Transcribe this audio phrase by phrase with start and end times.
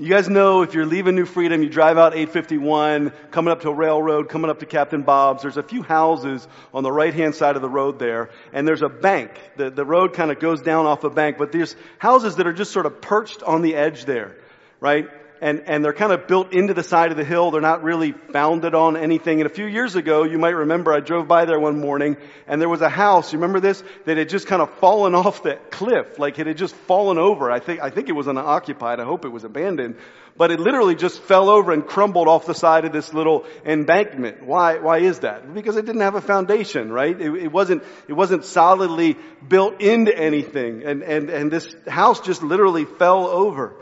[0.00, 3.70] you guys know if you're leaving New Freedom, you drive out 851, coming up to
[3.70, 7.34] a railroad, coming up to Captain Bob's, there's a few houses on the right hand
[7.34, 9.32] side of the road there, and there's a bank.
[9.56, 12.52] The, the road kind of goes down off a bank, but there's houses that are
[12.52, 14.36] just sort of perched on the edge there,
[14.78, 15.08] right?
[15.40, 17.50] And, and they're kind of built into the side of the hill.
[17.50, 19.40] They're not really founded on anything.
[19.40, 22.16] And a few years ago, you might remember I drove by there one morning
[22.46, 23.82] and there was a house, you remember this?
[24.04, 27.50] That had just kind of fallen off the cliff, like it had just fallen over.
[27.50, 29.00] I think, I think it was unoccupied.
[29.00, 29.96] I hope it was abandoned.
[30.36, 34.44] But it literally just fell over and crumbled off the side of this little embankment.
[34.44, 35.52] Why, why is that?
[35.52, 37.20] Because it didn't have a foundation, right?
[37.20, 39.16] It, it wasn't, it wasn't solidly
[39.46, 40.84] built into anything.
[40.84, 43.74] And, and, and this house just literally fell over.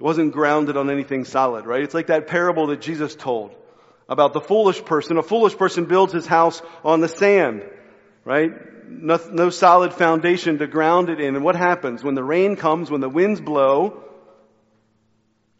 [0.00, 1.82] It wasn't grounded on anything solid, right?
[1.82, 3.54] It's like that parable that Jesus told
[4.08, 5.18] about the foolish person.
[5.18, 7.62] A foolish person builds his house on the sand,
[8.24, 8.50] right?
[8.88, 11.36] No, no, solid foundation to ground it in.
[11.36, 14.02] And what happens when the rain comes, when the winds blow,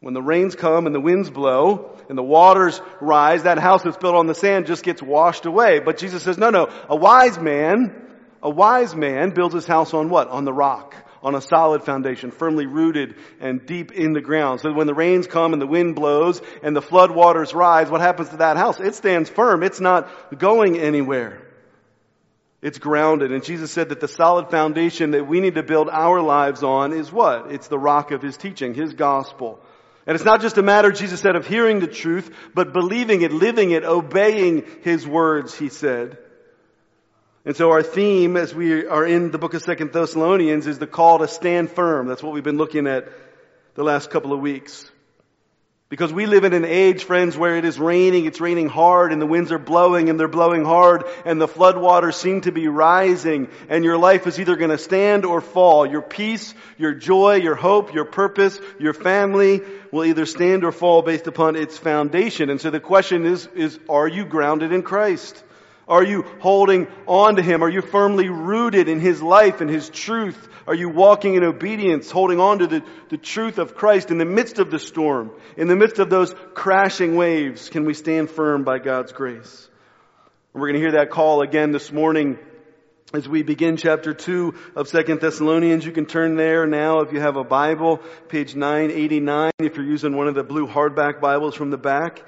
[0.00, 3.98] when the rains come and the winds blow and the waters rise, that house that's
[3.98, 5.80] built on the sand just gets washed away.
[5.80, 7.95] But Jesus says, no, no, a wise man,
[8.43, 10.28] a wise man builds his house on what?
[10.28, 14.60] On the rock on a solid foundation, firmly rooted and deep in the ground.
[14.60, 18.01] So when the rains come and the wind blows and the flood waters rise, what
[18.01, 18.80] happens to that house?
[18.80, 19.62] It stands firm.
[19.62, 21.46] It's not going anywhere.
[22.62, 23.32] It's grounded.
[23.32, 26.93] And Jesus said that the solid foundation that we need to build our lives on
[26.93, 27.51] is what?
[27.51, 29.60] It's the rock of His teaching, His gospel.
[30.07, 33.32] And it's not just a matter, Jesus said, of hearing the truth, but believing it,
[33.32, 36.18] living it, obeying His words, He said.
[37.46, 40.87] And so our theme as we are in the book of Second Thessalonians is the
[40.87, 42.07] call to stand firm.
[42.07, 43.09] That's what we've been looking at
[43.74, 44.91] the last couple of weeks.
[45.88, 49.21] Because we live in an age, friends, where it is raining, it's raining hard, and
[49.21, 53.49] the winds are blowing, and they're blowing hard, and the floodwaters seem to be rising,
[53.68, 55.85] and your life is either going to stand or fall.
[55.87, 61.02] Your peace, your joy, your hope, your purpose, your family will either stand or fall
[61.02, 62.51] based upon its foundation.
[62.51, 65.43] And so the question is, is, are you grounded in Christ?
[65.91, 67.65] Are you holding on to Him?
[67.65, 70.49] Are you firmly rooted in His life and His truth?
[70.69, 74.25] Are you walking in obedience, holding on to the, the truth of Christ in the
[74.25, 75.33] midst of the storm?
[75.56, 79.69] In the midst of those crashing waves, can we stand firm by God's grace?
[80.55, 82.39] And we're going to hear that call again this morning
[83.12, 85.84] as we begin chapter 2 of Second Thessalonians.
[85.84, 90.17] You can turn there now if you have a Bible, page 989, if you're using
[90.17, 92.23] one of the blue hardback Bibles from the back.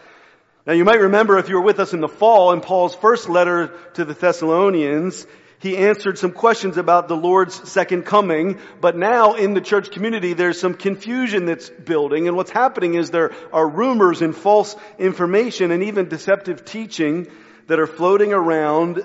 [0.65, 3.29] Now you might remember if you were with us in the fall in Paul's first
[3.29, 5.27] letter to the Thessalonians,
[5.59, 10.35] he answered some questions about the Lord's second coming, but now in the church community
[10.35, 15.73] there's some confusion that's building and what's happening is there are rumors and false information
[15.73, 17.27] and even deceptive teaching
[17.67, 19.05] that are floating around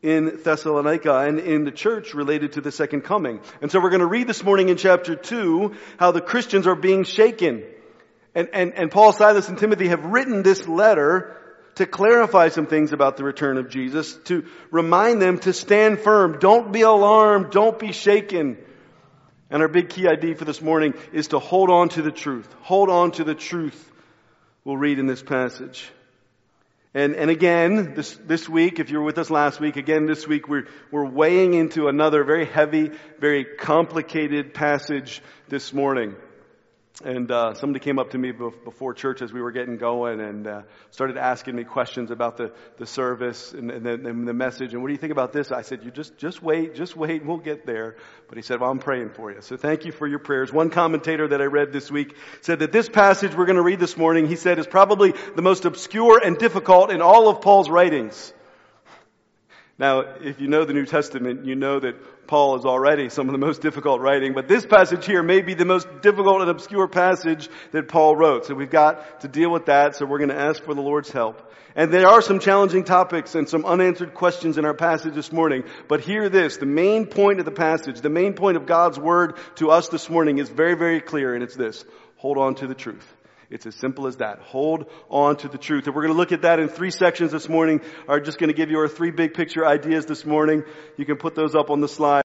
[0.00, 3.40] in Thessalonica and in the church related to the second coming.
[3.60, 6.76] And so we're going to read this morning in chapter 2 how the Christians are
[6.76, 7.64] being shaken
[8.34, 11.36] and, and, and Paul, Silas, and Timothy have written this letter
[11.74, 16.38] to clarify some things about the return of Jesus, to remind them to stand firm.
[16.38, 17.50] Don't be alarmed.
[17.50, 18.58] Don't be shaken.
[19.50, 22.48] And our big key idea for this morning is to hold on to the truth.
[22.62, 23.90] Hold on to the truth
[24.64, 25.90] we'll read in this passage.
[26.94, 30.28] And, and again, this, this week, if you were with us last week, again this
[30.28, 36.16] week we're, we're weighing into another very heavy, very complicated passage this morning.
[37.02, 40.46] And uh, somebody came up to me before church as we were getting going and
[40.46, 44.74] uh, started asking me questions about the, the service and, and, the, and, the, message.
[44.74, 45.50] And what do you think about this?
[45.50, 47.96] I said, "You just just wait, just wait, we'll get there."
[48.28, 50.52] But he said, "Well, I'm praying for you." So thank you for your prayers.
[50.52, 53.80] One commentator that I read this week said that this passage we're going to read
[53.80, 57.70] this morning, he said, is probably the most obscure and difficult in all of Paul's
[57.70, 58.34] writings.
[59.78, 63.32] Now, if you know the New Testament, you know that Paul is already some of
[63.32, 66.88] the most difficult writing, but this passage here may be the most difficult and obscure
[66.88, 68.46] passage that Paul wrote.
[68.46, 71.10] So we've got to deal with that, so we're going to ask for the Lord's
[71.10, 71.52] help.
[71.74, 75.64] And there are some challenging topics and some unanswered questions in our passage this morning,
[75.88, 79.36] but hear this, the main point of the passage, the main point of God's word
[79.56, 81.84] to us this morning is very, very clear, and it's this.
[82.16, 83.11] Hold on to the truth.
[83.52, 84.38] It's as simple as that.
[84.38, 85.86] Hold on to the truth.
[85.86, 87.82] And we're going to look at that in three sections this morning.
[88.08, 90.64] I'm just going to give you our three big picture ideas this morning.
[90.96, 92.24] You can put those up on the slide.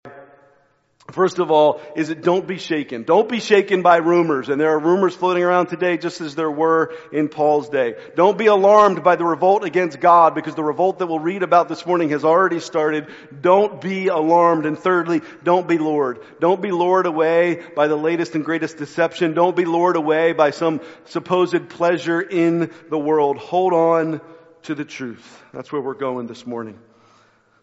[1.11, 3.03] First of all, is it don't be shaken.
[3.03, 4.49] Don't be shaken by rumors.
[4.49, 7.95] And there are rumors floating around today just as there were in Paul's day.
[8.15, 11.69] Don't be alarmed by the revolt against God because the revolt that we'll read about
[11.69, 13.07] this morning has already started.
[13.39, 14.65] Don't be alarmed.
[14.65, 16.19] And thirdly, don't be lured.
[16.41, 19.33] Don't be lured away by the latest and greatest deception.
[19.33, 23.37] Don't be lured away by some supposed pleasure in the world.
[23.37, 24.21] Hold on
[24.63, 25.41] to the truth.
[25.53, 26.77] That's where we're going this morning.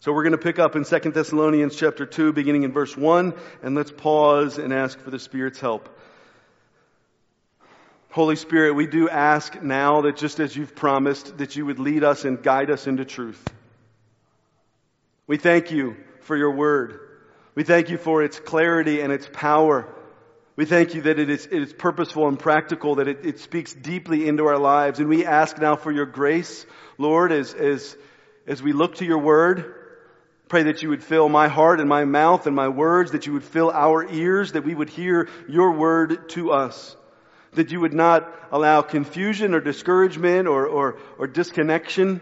[0.04, 3.32] So we're going to pick up in 2 Thessalonians chapter 2 beginning in verse 1
[3.62, 5.88] and let's pause and ask for the Spirit's help.
[8.10, 12.04] Holy Spirit, we do ask now that just as you've promised, that you would lead
[12.04, 13.42] us and guide us into truth.
[15.26, 17.00] We thank you for your word.
[17.54, 19.88] We thank you for its clarity and its power.
[20.54, 23.72] We thank you that it is, it is purposeful and practical, that it, it speaks
[23.72, 25.00] deeply into our lives.
[25.00, 26.66] And we ask now for your grace,
[26.98, 27.96] Lord, as, as,
[28.46, 29.80] as we look to your word.
[30.49, 33.32] Pray that you would fill my heart and my mouth and my words, that you
[33.32, 36.96] would fill our ears, that we would hear your word to us
[37.55, 42.20] that you would not allow confusion or discouragement or, or, or disconnection,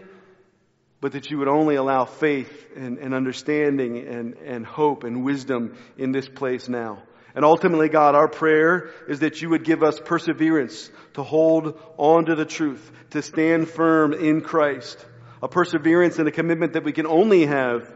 [1.01, 5.77] but that you would only allow faith and, and understanding and, and hope and wisdom
[5.97, 7.03] in this place now.
[7.35, 12.25] And ultimately, God, our prayer is that you would give us perseverance to hold on
[12.25, 15.03] to the truth, to stand firm in Christ.
[15.41, 17.91] A perseverance and a commitment that we can only have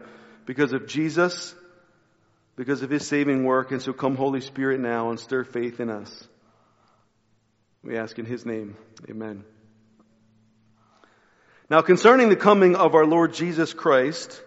[0.48, 1.54] because of Jesus,
[2.56, 3.70] because of His saving work.
[3.70, 6.26] And so come Holy Spirit now and stir faith in us.
[7.84, 8.74] We ask in His name.
[9.10, 9.44] Amen.
[11.68, 14.42] Now concerning the coming of our Lord Jesus Christ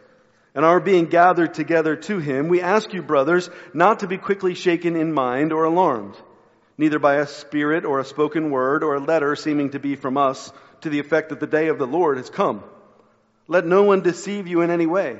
[0.56, 4.56] and our being gathered together to Him, we ask you, brothers, not to be quickly
[4.56, 6.16] shaken in mind or alarmed,
[6.80, 10.18] neither by a spirit or a spoken word or a letter seeming to be from
[10.18, 10.52] us
[10.82, 12.64] to the effect that the day of the Lord has come.
[13.48, 15.20] Let no one deceive you in any way,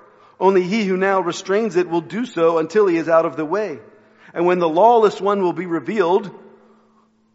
[0.41, 3.45] Only he who now restrains it will do so until he is out of the
[3.45, 3.79] way.
[4.33, 6.31] And when the lawless one will be revealed,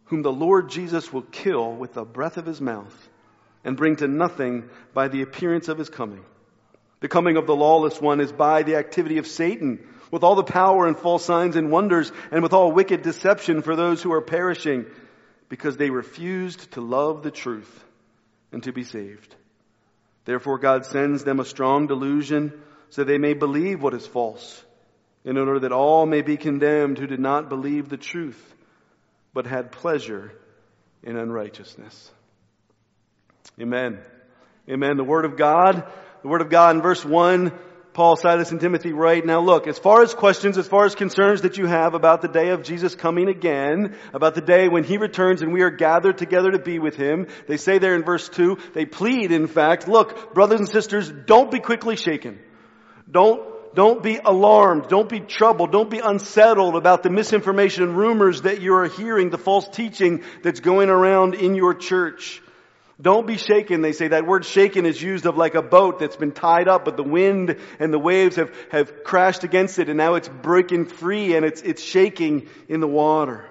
[0.07, 3.09] whom the Lord Jesus will kill with the breath of his mouth
[3.65, 6.25] and bring to nothing by the appearance of his coming.
[6.99, 10.43] The coming of the lawless one is by the activity of Satan, with all the
[10.43, 14.21] power and false signs and wonders, and with all wicked deception for those who are
[14.21, 14.87] perishing,
[15.49, 17.85] because they refused to love the truth
[18.51, 19.35] and to be saved.
[20.25, 22.53] Therefore God sends them a strong delusion,
[22.97, 24.65] so they may believe what is false
[25.23, 28.43] in order that all may be condemned who did not believe the truth,
[29.35, 30.33] but had pleasure
[31.03, 32.11] in unrighteousness.
[33.61, 33.99] Amen.
[34.67, 34.97] Amen.
[34.97, 35.85] The Word of God,
[36.23, 37.53] the Word of God in verse 1,
[37.93, 41.43] Paul, Silas, and Timothy write, now look, as far as questions, as far as concerns
[41.43, 44.97] that you have about the day of Jesus coming again, about the day when He
[44.97, 48.27] returns and we are gathered together to be with Him, they say there in verse
[48.31, 52.39] 2, they plead, in fact, look, brothers and sisters, don't be quickly shaken.
[53.11, 53.43] Don't
[53.75, 54.89] don't be alarmed.
[54.89, 55.71] Don't be troubled.
[55.71, 60.25] Don't be unsettled about the misinformation and rumors that you are hearing, the false teaching
[60.43, 62.41] that's going around in your church.
[62.99, 63.83] Don't be shaken.
[63.83, 66.87] They say that word shaken is used of like a boat that's been tied up,
[66.87, 70.87] but the wind and the waves have, have crashed against it and now it's breaking
[70.87, 73.45] free and it's, it's shaking in the water.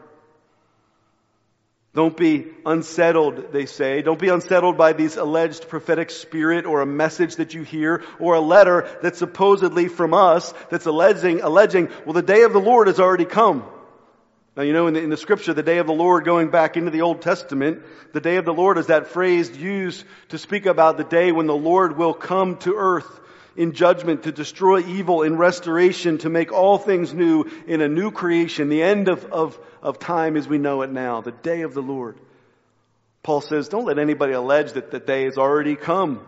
[1.95, 4.01] Don't be unsettled, they say.
[4.01, 8.35] Don't be unsettled by these alleged prophetic spirit or a message that you hear or
[8.35, 12.87] a letter that's supposedly from us that's alleging, alleging, well, the day of the Lord
[12.87, 13.63] has already come.
[14.57, 16.75] Now, you know, in the, in the scripture, the day of the Lord going back
[16.75, 17.81] into the Old Testament,
[18.11, 21.47] the day of the Lord is that phrase used to speak about the day when
[21.47, 23.21] the Lord will come to earth
[23.55, 28.11] in judgment, to destroy evil in restoration, to make all things new in a new
[28.11, 31.75] creation, the end of, of, of time as we know it now, the day of
[31.75, 32.17] the Lord.
[33.21, 36.25] Paul says, don't let anybody allege that the day has already come.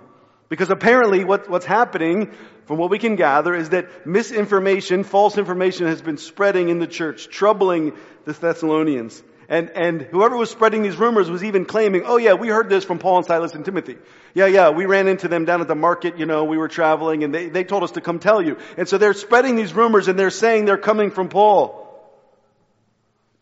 [0.47, 2.31] Because apparently what, what's happening,
[2.65, 6.87] from what we can gather, is that misinformation, false information has been spreading in the
[6.87, 7.93] church, troubling
[8.25, 9.21] the Thessalonians.
[9.49, 12.83] And, and whoever was spreading these rumors was even claiming, oh yeah, we heard this
[12.83, 13.97] from Paul and Silas and Timothy.
[14.35, 17.23] Yeah, yeah, we ran into them down at the market, you know, we were traveling
[17.23, 18.57] and they, they told us to come tell you.
[18.77, 21.86] And so they're spreading these rumors and they're saying they're coming from Paul.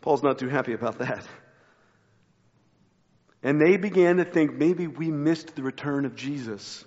[0.06, 1.26] Paul's not too happy about that.
[3.42, 6.86] And they began to think maybe we missed the return of Jesus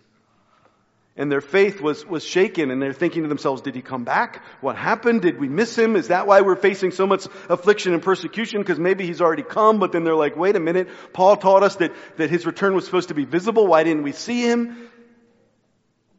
[1.17, 4.45] and their faith was, was shaken and they're thinking to themselves, did he come back?
[4.61, 5.23] What happened?
[5.23, 5.97] Did we miss him?
[5.97, 8.61] Is that why we're facing so much affliction and persecution?
[8.61, 11.75] Because maybe he's already come, but then they're like, wait a minute, Paul taught us
[11.77, 13.67] that, that his return was supposed to be visible.
[13.67, 14.91] Why didn't we see him?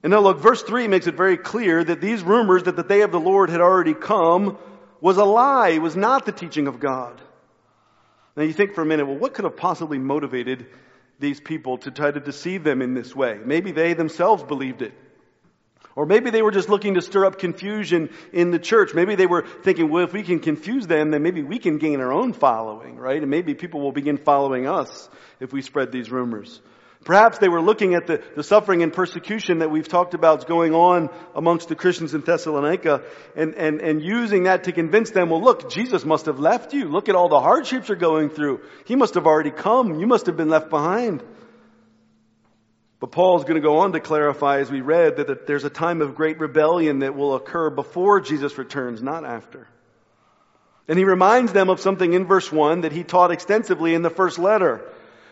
[0.04, 3.02] And now look, verse 3 makes it very clear that these rumors that the day
[3.02, 4.58] of the Lord had already come
[5.02, 5.70] was a lie.
[5.70, 7.20] It was not the teaching of God.
[8.36, 10.68] Now you think for a minute, well, what could have possibly motivated
[11.20, 13.40] these people to try to deceive them in this way.
[13.44, 14.94] Maybe they themselves believed it.
[15.96, 18.94] Or maybe they were just looking to stir up confusion in the church.
[18.94, 22.00] Maybe they were thinking, well, if we can confuse them, then maybe we can gain
[22.00, 23.22] our own following, right?
[23.22, 25.10] And maybe people will begin following us
[25.42, 26.62] if we spread these rumors.
[27.06, 30.74] Perhaps they were looking at the, the suffering and persecution that we've talked about going
[30.74, 33.04] on amongst the Christians in Thessalonica
[33.38, 36.90] and, and, and using that to convince them, well look, Jesus must have left you.
[36.90, 38.62] Look at all the hardships you're going through.
[38.86, 40.00] He must have already come.
[40.00, 41.24] You must have been left behind.
[43.00, 46.02] But Paul's going to go on to clarify, as we read, that there's a time
[46.02, 49.70] of great rebellion that will occur before Jesus returns, not after.
[50.90, 54.10] And he reminds them of something in verse 1 that he taught extensively in the
[54.10, 54.84] first letter.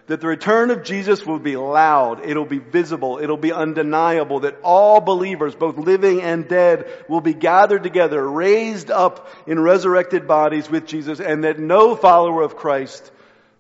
[0.08, 4.58] That the return of Jesus will be loud, it'll be visible, it'll be undeniable, that
[4.64, 10.70] all believers, both living and dead, will be gathered together, raised up in resurrected bodies
[10.70, 13.12] with Jesus, and that no follower of Christ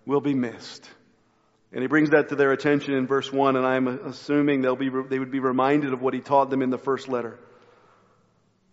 [0.06, 0.89] will be missed.
[1.74, 4.89] And he brings that to their attention in verse 1, and I'm assuming they'll be,
[4.89, 7.38] they would be reminded of what he taught them in the first letter.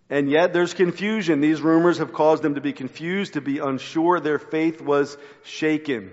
[0.09, 1.41] And yet there's confusion.
[1.41, 4.21] These rumors have caused them to be confused, to be unsure.
[4.21, 6.13] Their faith was shaken.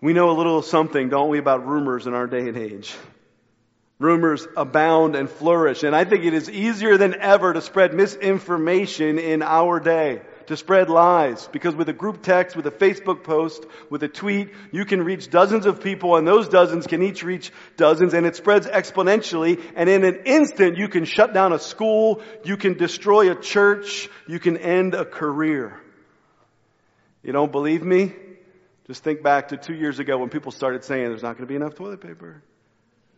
[0.00, 2.94] We know a little something, don't we, about rumors in our day and age.
[3.98, 9.18] Rumors abound and flourish, and I think it is easier than ever to spread misinformation
[9.18, 11.48] in our day to spread lies.
[11.52, 15.30] Because with a group text, with a Facebook post, with a tweet, you can reach
[15.30, 19.62] dozens of people and those dozens can each reach dozens and it spreads exponentially.
[19.76, 24.08] And in an instant, you can shut down a school, you can destroy a church,
[24.26, 25.80] you can end a career.
[27.22, 28.12] You don't believe me?
[28.90, 31.46] Just think back to two years ago when people started saying there's not going to
[31.46, 32.42] be enough toilet paper.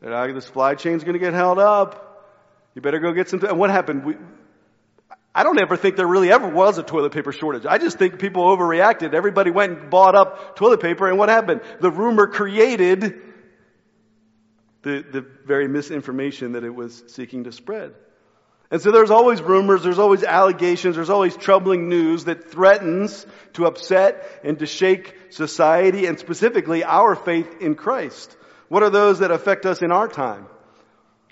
[0.03, 2.29] That the supply chain's going to get held up.
[2.75, 3.43] You better go get some.
[3.43, 4.05] And what happened?
[4.05, 4.17] We,
[5.35, 7.65] I don't ever think there really ever was a toilet paper shortage.
[7.65, 9.15] I just think people overreacted.
[9.15, 11.63] Everybody went and bought up toilet paper and what happened?
[11.81, 13.23] The rumor created
[14.83, 17.95] the, the very misinformation that it was seeking to spread.
[18.73, 23.67] And so there's always rumors, there's always allegations, there's always troubling news that threatens to
[23.67, 28.35] upset and to shake society and specifically our faith in Christ.
[28.69, 30.47] What are those that affect us in our time?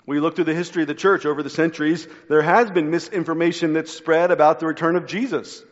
[0.05, 3.73] We look through the history of the church over the centuries, there has been misinformation
[3.73, 5.63] that's spread about the return of Jesus.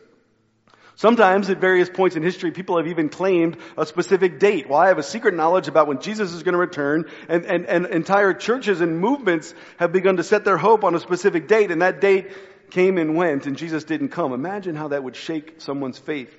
[1.00, 4.68] Sometimes at various points in history, people have even claimed a specific date.
[4.68, 7.64] Well, I have a secret knowledge about when Jesus is going to return, and, and,
[7.64, 11.70] and entire churches and movements have begun to set their hope on a specific date,
[11.70, 12.30] and that date
[12.68, 14.34] came and went, and Jesus didn't come.
[14.34, 16.36] Imagine how that would shake someone's faith.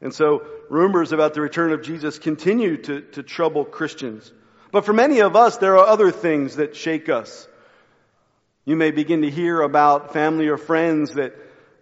[0.00, 4.32] And so rumors about the return of Jesus continue to, to trouble Christians.
[4.70, 7.48] But for many of us, there are other things that shake us.
[8.64, 11.34] You may begin to hear about family or friends that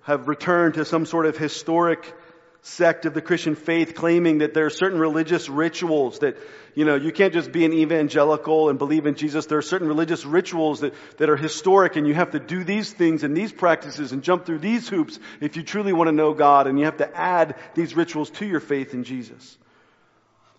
[0.06, 2.14] have returned to some sort of historic
[2.62, 6.36] sect of the Christian faith claiming that there are certain religious rituals that,
[6.76, 9.46] you know, you can't just be an evangelical and believe in Jesus.
[9.46, 12.92] There are certain religious rituals that, that are historic and you have to do these
[12.92, 16.34] things and these practices and jump through these hoops if you truly want to know
[16.34, 19.58] God and you have to add these rituals to your faith in Jesus.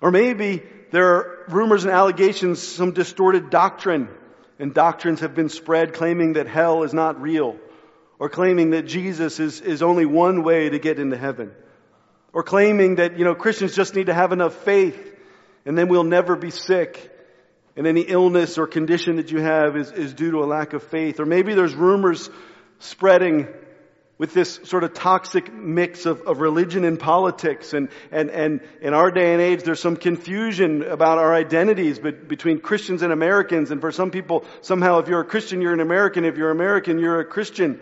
[0.02, 0.62] Or maybe
[0.92, 4.10] there are rumors and allegations, some distorted doctrine,
[4.60, 7.58] and doctrines have been spread claiming that hell is not real,
[8.20, 11.52] or claiming that Jesus is, is only one way to get into heaven,
[12.34, 15.16] or claiming that, you know, Christians just need to have enough faith,
[15.66, 17.12] and then we'll never be sick,
[17.76, 20.82] and any illness or condition that you have is, is due to a lack of
[20.84, 21.20] faith.
[21.20, 22.30] Or maybe there's rumors
[22.80, 23.48] spreading
[24.18, 27.74] with this sort of toxic mix of, of religion and politics.
[27.74, 32.28] And, and, and in our day and age, there's some confusion about our identities but
[32.28, 33.70] between Christians and Americans.
[33.70, 36.26] And for some people, somehow if you're a Christian, you're an American.
[36.26, 37.80] If you're American, you're a Christian.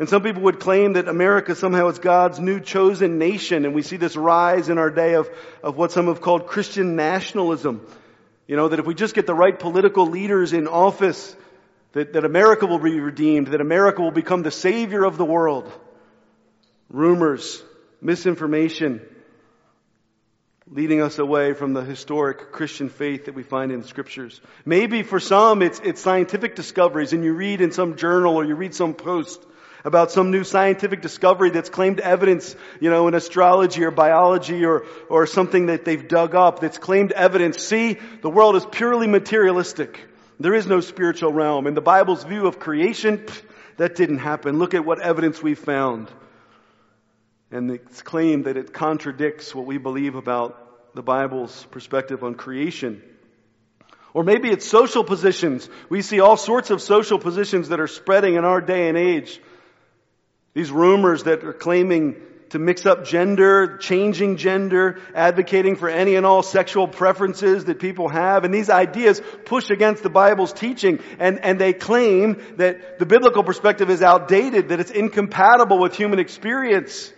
[0.00, 3.66] And some people would claim that America somehow is God's new chosen nation.
[3.66, 5.28] And we see this rise in our day of,
[5.62, 7.86] of what some have called Christian nationalism.
[8.46, 11.36] You know, that if we just get the right political leaders in office,
[11.92, 15.70] that, that America will be redeemed, that America will become the savior of the world.
[16.88, 17.62] Rumors,
[18.00, 19.02] misinformation,
[20.66, 24.40] leading us away from the historic Christian faith that we find in the scriptures.
[24.64, 28.54] Maybe for some it's, it's scientific discoveries and you read in some journal or you
[28.54, 29.44] read some post
[29.84, 34.84] about some new scientific discovery that's claimed evidence, you know, in astrology or biology or,
[35.08, 37.62] or something that they've dug up that's claimed evidence.
[37.62, 40.00] See, the world is purely materialistic.
[40.38, 41.66] There is no spiritual realm.
[41.66, 43.42] In the Bible's view of creation, pff,
[43.76, 44.58] that didn't happen.
[44.58, 46.10] Look at what evidence we found.
[47.50, 53.02] And it's claimed that it contradicts what we believe about the Bible's perspective on creation.
[54.12, 55.68] Or maybe it's social positions.
[55.88, 59.40] We see all sorts of social positions that are spreading in our day and age.
[60.54, 62.16] These rumors that are claiming,
[62.50, 68.08] to mix up gender, changing gender, advocating for any and all sexual preferences that people
[68.08, 68.44] have.
[68.44, 73.44] And these ideas push against the Bible's teaching and, and they claim that the biblical
[73.44, 77.12] perspective is outdated, that it's incompatible with human experience.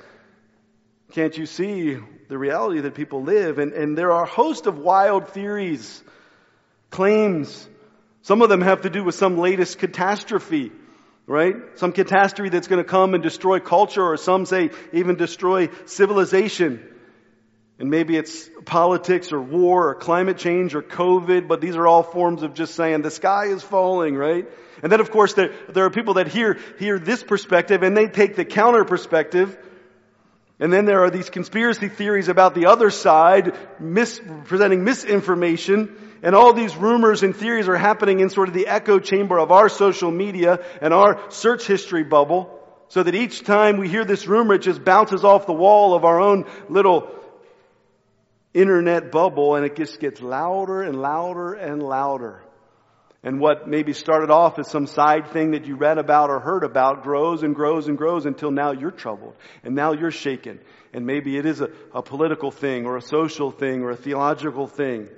[1.12, 1.98] Can't you see
[2.28, 3.58] the reality that people live?
[3.58, 6.02] And, and there are a host of wild theories,
[6.90, 7.68] claims.
[8.20, 10.72] Some of them have to do with some latest catastrophe
[11.26, 11.54] right?
[11.76, 16.88] Some catastrophe that's going to come and destroy culture, or some say even destroy civilization.
[17.78, 22.02] And maybe it's politics or war or climate change or COVID, but these are all
[22.02, 24.46] forms of just saying the sky is falling, right?
[24.82, 28.06] And then of course there, there are people that hear, hear this perspective and they
[28.06, 29.58] take the counter perspective.
[30.60, 35.96] And then there are these conspiracy theories about the other side, mis- presenting misinformation.
[36.22, 39.50] And all these rumors and theories are happening in sort of the echo chamber of
[39.50, 42.58] our social media and our search history bubble.
[42.88, 46.04] So that each time we hear this rumor, it just bounces off the wall of
[46.04, 47.08] our own little
[48.54, 52.42] internet bubble and it just gets louder and louder and louder.
[53.24, 56.64] And what maybe started off as some side thing that you read about or heard
[56.64, 60.60] about grows and grows and grows until now you're troubled and now you're shaken.
[60.92, 64.66] And maybe it is a, a political thing or a social thing or a theological
[64.66, 65.08] thing.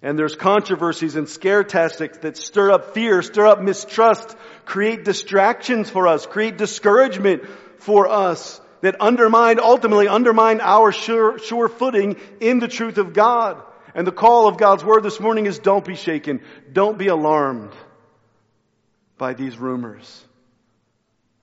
[0.00, 5.90] And there's controversies and scare tactics that stir up fear, stir up mistrust, create distractions
[5.90, 7.42] for us, create discouragement
[7.78, 13.60] for us that undermine, ultimately undermine our sure, sure footing in the truth of God.
[13.94, 16.42] And the call of God's word this morning is don't be shaken.
[16.72, 17.72] Don't be alarmed
[19.16, 20.24] by these rumors.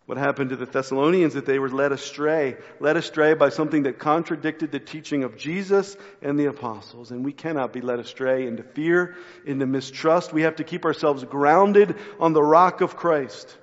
[0.06, 3.98] What happened to the Thessalonians that they were led astray, led astray by something that
[3.98, 7.10] contradicted the teaching of Jesus and the apostles.
[7.10, 9.16] And we cannot be led astray into fear,
[9.48, 10.32] into mistrust.
[10.32, 13.58] We have to keep ourselves grounded on the rock of Christ.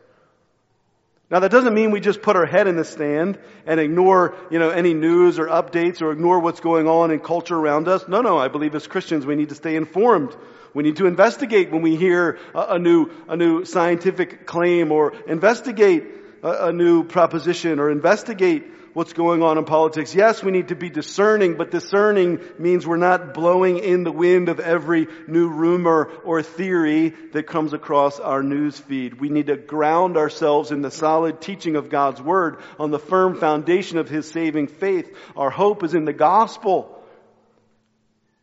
[1.30, 4.58] Now that doesn't mean we just put our head in the sand and ignore, you
[4.58, 8.06] know, any news or updates or ignore what's going on in culture around us.
[8.08, 10.37] No, no, I believe as Christians we need to stay informed.
[10.75, 15.14] We need to investigate when we hear a, a new, a new scientific claim or
[15.28, 20.14] investigate a, new proposition or investigate what's going on in politics.
[20.14, 24.49] Yes, we need to be discerning, but discerning means we're not blowing in the wind
[24.49, 29.20] of every new rumor or theory that comes across our news feed.
[29.20, 33.38] We need to ground ourselves in the solid teaching of God's Word on the firm
[33.38, 35.16] foundation of His saving faith.
[35.37, 37.01] Our hope is in the gospel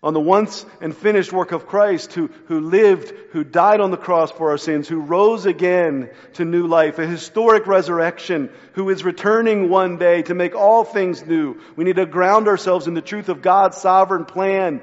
[0.02, 3.98] on the once and finished work of Christ who, who lived, who died on the
[3.98, 9.04] cross for our sins, who rose again to new life, a historic resurrection, who is
[9.04, 11.60] returning one day to make all things new.
[11.76, 14.82] We need to ground ourselves in the truth of God's sovereign plan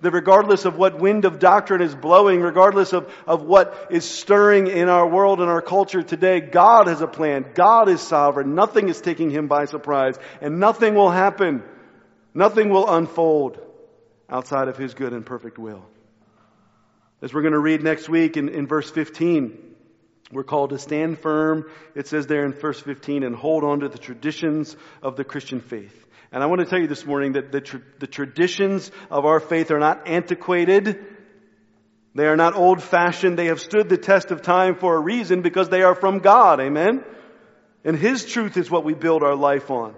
[0.00, 4.66] that regardless of what wind of doctrine is blowing, regardless of, of what is stirring
[4.66, 7.46] in our world and our culture today, God has a plan.
[7.54, 8.54] God is sovereign.
[8.54, 11.62] Nothing is taking him by surprise and nothing will happen.
[12.34, 13.65] Nothing will unfold
[14.28, 15.84] outside of His good and perfect will.
[17.22, 19.58] As we're going to read next week in, in verse 15,
[20.32, 23.88] we're called to stand firm, it says there in verse 15, and hold on to
[23.88, 26.04] the traditions of the Christian faith.
[26.32, 29.38] And I want to tell you this morning that the, tra- the traditions of our
[29.38, 31.04] faith are not antiquated.
[32.14, 33.38] They are not old fashioned.
[33.38, 36.60] They have stood the test of time for a reason because they are from God.
[36.60, 37.04] Amen?
[37.84, 39.94] And His truth is what we build our life on.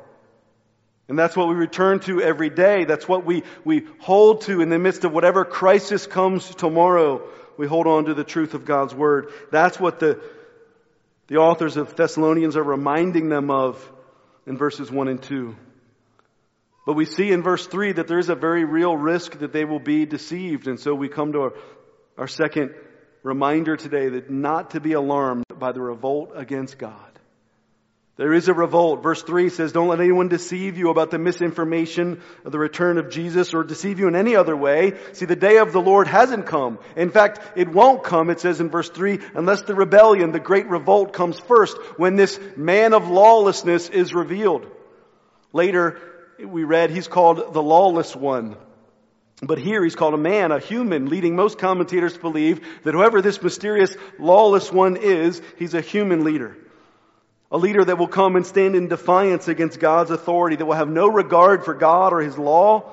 [1.09, 2.85] And that's what we return to every day.
[2.85, 7.27] That's what we, we hold to in the midst of whatever crisis comes tomorrow.
[7.57, 9.33] We hold on to the truth of God's Word.
[9.51, 10.21] That's what the,
[11.29, 13.93] the authors of Thessalonians are reminding them of
[14.47, 15.57] in verses 1 and 2.
[16.85, 19.65] But we see in verse 3 that there is a very real risk that they
[19.65, 20.69] will be deceived.
[20.69, 21.53] And so we come to our,
[22.19, 22.75] our second
[23.23, 27.08] reminder today that not to be alarmed by the revolt against God.
[28.19, 29.01] There is a revolt.
[29.01, 33.11] Verse 3 says, Don't let anyone deceive you about the misinformation of the return of
[33.11, 34.95] Jesus or deceive you in any other way.
[35.13, 36.81] See, the day of the Lord hasn't come.
[36.97, 40.67] In fact, it won't come, it says in verse 3, unless the rebellion, the great
[40.67, 44.67] revolt comes first, when this man of lawlessness is revealed.
[45.53, 46.01] Later,
[46.45, 48.57] we read he's called the lawless one.
[49.41, 53.23] But here he's called a man, a human, leading most commentators to believe that whoever
[53.23, 56.57] this mysterious lawless one is, he's a human leader.
[57.51, 60.89] A leader that will come and stand in defiance against God's authority, that will have
[60.89, 62.93] no regard for God or His law,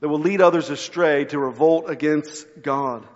[0.00, 3.06] that will lead others astray to revolt against God.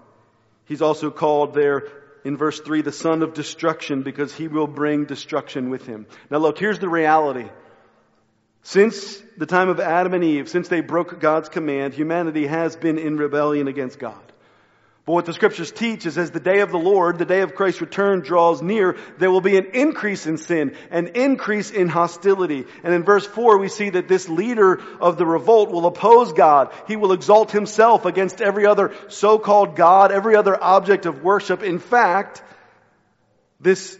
[0.64, 1.84] He's also called there
[2.24, 6.06] in verse 3 the son of destruction because he will bring destruction with him.
[6.30, 7.48] Now look, here's the reality.
[8.62, 12.98] Since the time of Adam and Eve, since they broke God's command, humanity has been
[12.98, 14.20] in rebellion against God.
[15.08, 17.54] But what the scriptures teach is as the day of the Lord, the day of
[17.54, 22.66] Christ's return draws near, there will be an increase in sin, an increase in hostility.
[22.84, 26.74] And in verse 4 we see that this leader of the revolt will oppose God.
[26.88, 31.62] He will exalt himself against every other so-called God, every other object of worship.
[31.62, 32.42] In fact,
[33.58, 33.98] this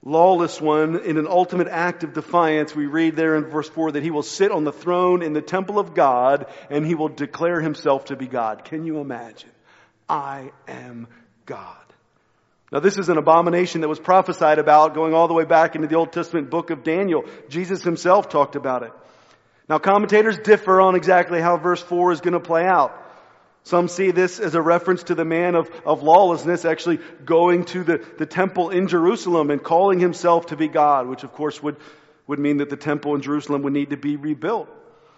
[0.00, 4.04] lawless one in an ultimate act of defiance, we read there in verse 4 that
[4.04, 7.60] he will sit on the throne in the temple of God and he will declare
[7.60, 8.64] himself to be God.
[8.64, 9.50] Can you imagine?
[10.10, 11.06] I am
[11.46, 11.76] God.
[12.72, 15.86] Now this is an abomination that was prophesied about going all the way back into
[15.86, 17.24] the Old Testament book of Daniel.
[17.48, 18.92] Jesus himself talked about it.
[19.68, 22.92] Now commentators differ on exactly how verse 4 is going to play out.
[23.62, 27.84] Some see this as a reference to the man of, of lawlessness actually going to
[27.84, 31.76] the, the temple in Jerusalem and calling himself to be God, which of course would,
[32.26, 34.68] would mean that the temple in Jerusalem would need to be rebuilt.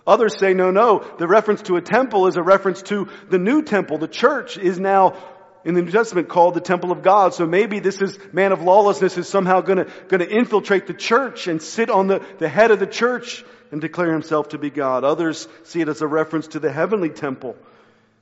[0.07, 3.63] Others say, no, no, the reference to a temple is a reference to the new
[3.63, 3.99] temple.
[3.99, 5.17] The church is now
[5.65, 7.35] in the New Testament called the temple of God.
[7.35, 11.63] So maybe this is, man of lawlessness is somehow gonna, gonna infiltrate the church and
[11.63, 15.05] sit on the, the head of the church and declare himself to be God.
[15.05, 17.57] Others see it as a reference to the heavenly temple.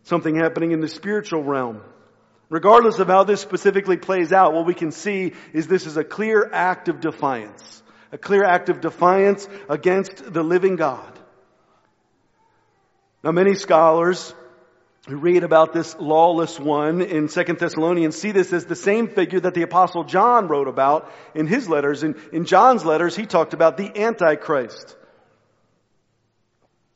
[0.04, 1.80] Something happening in the spiritual realm.
[2.50, 6.04] Regardless of how this specifically plays out, what we can see is this is a
[6.04, 7.82] clear act of defiance.
[8.12, 11.19] A clear act of defiance against the living God.
[13.22, 14.34] Now many scholars
[15.08, 19.40] who read about this lawless one in 2 Thessalonians see this as the same figure
[19.40, 22.02] that the apostle John wrote about in his letters.
[22.02, 24.96] In, in John's letters, he talked about the Antichrist.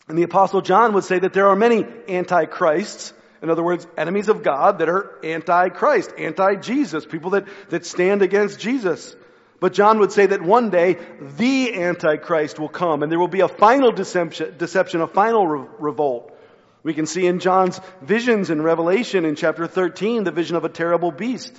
[0.09, 4.29] And the apostle John would say that there are many antichrists, in other words, enemies
[4.29, 9.17] of God that are anti-Christ, anti-Jesus, people that, that stand against Jesus.
[9.65, 10.99] But John would say that one day
[11.39, 15.67] the Antichrist will come and there will be a final deception, deception a final re-
[15.79, 16.37] revolt.
[16.83, 20.69] We can see in John's visions in Revelation in chapter 13 the vision of a
[20.69, 21.59] terrible beast.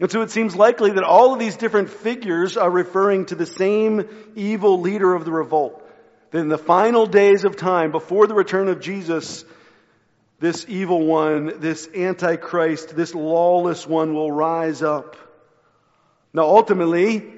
[0.00, 3.46] And so it seems likely that all of these different figures are referring to the
[3.46, 5.88] same evil leader of the revolt.
[6.32, 9.44] That in the final days of time, before the return of Jesus,
[10.40, 15.14] this evil one, this antichrist, this lawless one will rise up.
[16.34, 17.35] Now ultimately,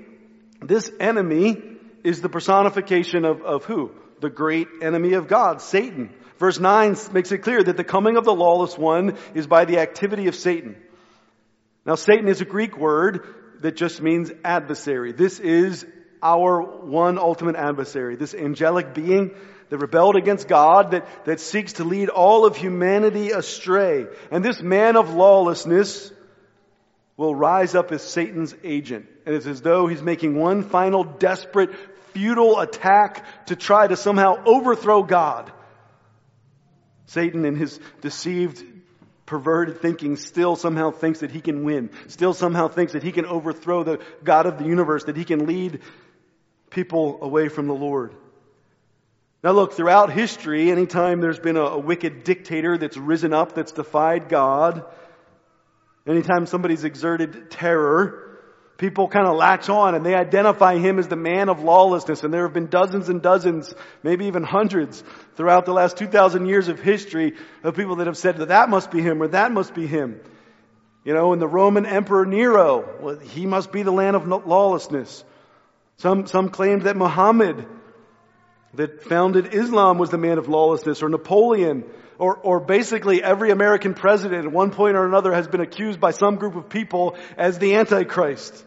[0.60, 1.62] this enemy
[2.04, 3.92] is the personification of, of who?
[4.20, 6.14] The great enemy of God, Satan.
[6.38, 9.78] Verse 9 makes it clear that the coming of the lawless one is by the
[9.78, 10.76] activity of Satan.
[11.84, 13.26] Now Satan is a Greek word
[13.60, 15.12] that just means adversary.
[15.12, 15.86] This is
[16.22, 19.34] our one ultimate adversary, this angelic being
[19.68, 24.06] that rebelled against God, that, that seeks to lead all of humanity astray.
[24.30, 26.10] And this man of lawlessness
[27.18, 29.06] will rise up as Satan's agent.
[29.26, 31.70] And it's as though he's making one final desperate,
[32.14, 35.52] futile attack to try to somehow overthrow God.
[37.06, 38.62] Satan in his deceived,
[39.26, 43.26] perverted thinking still somehow thinks that he can win, still somehow thinks that he can
[43.26, 45.80] overthrow the God of the universe, that he can lead
[46.70, 48.14] people away from the Lord.
[49.42, 53.72] Now look, throughout history, anytime there's been a, a wicked dictator that's risen up, that's
[53.72, 54.84] defied God,
[56.08, 58.28] anytime somebody's exerted terror,
[58.78, 62.22] people kind of latch on and they identify him as the man of lawlessness.
[62.24, 65.02] And there have been dozens and dozens, maybe even hundreds
[65.36, 68.90] throughout the last 2,000 years of history of people that have said that that must
[68.90, 70.20] be him or that must be him.
[71.04, 75.24] You know, and the Roman Emperor Nero, well, he must be the land of lawlessness.
[75.96, 77.66] Some, some claimed that Muhammad,
[78.74, 81.84] that founded Islam, was the man of lawlessness, or Napoleon,
[82.18, 86.10] or, or basically every American president at one point or another has been accused by
[86.10, 88.64] some group of people as the Antichrist.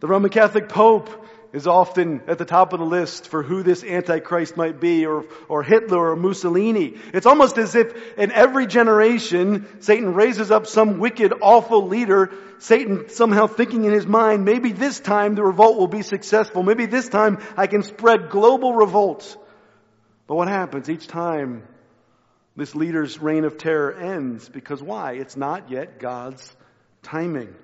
[0.00, 3.84] The Roman Catholic Pope is often at the top of the list for who this
[3.84, 6.96] Antichrist might be, or, or Hitler or Mussolini.
[7.12, 13.08] It's almost as if in every generation, Satan raises up some wicked, awful leader, Satan
[13.08, 16.64] somehow thinking in his mind, maybe this time the revolt will be successful.
[16.64, 19.36] Maybe this time I can spread global revolt.
[20.26, 21.62] But what happens each time
[22.56, 24.48] this leader's reign of terror ends?
[24.48, 25.12] Because why?
[25.12, 26.56] It's not yet God's
[27.02, 27.54] timing.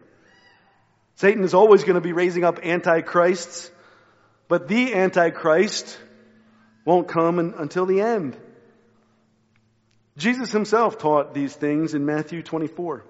[1.16, 3.70] Satan is always going to be raising up antichrists
[4.50, 5.96] but the Antichrist
[6.84, 8.36] won't come until the end.
[10.16, 13.04] Jesus himself taught these things in Matthew 24.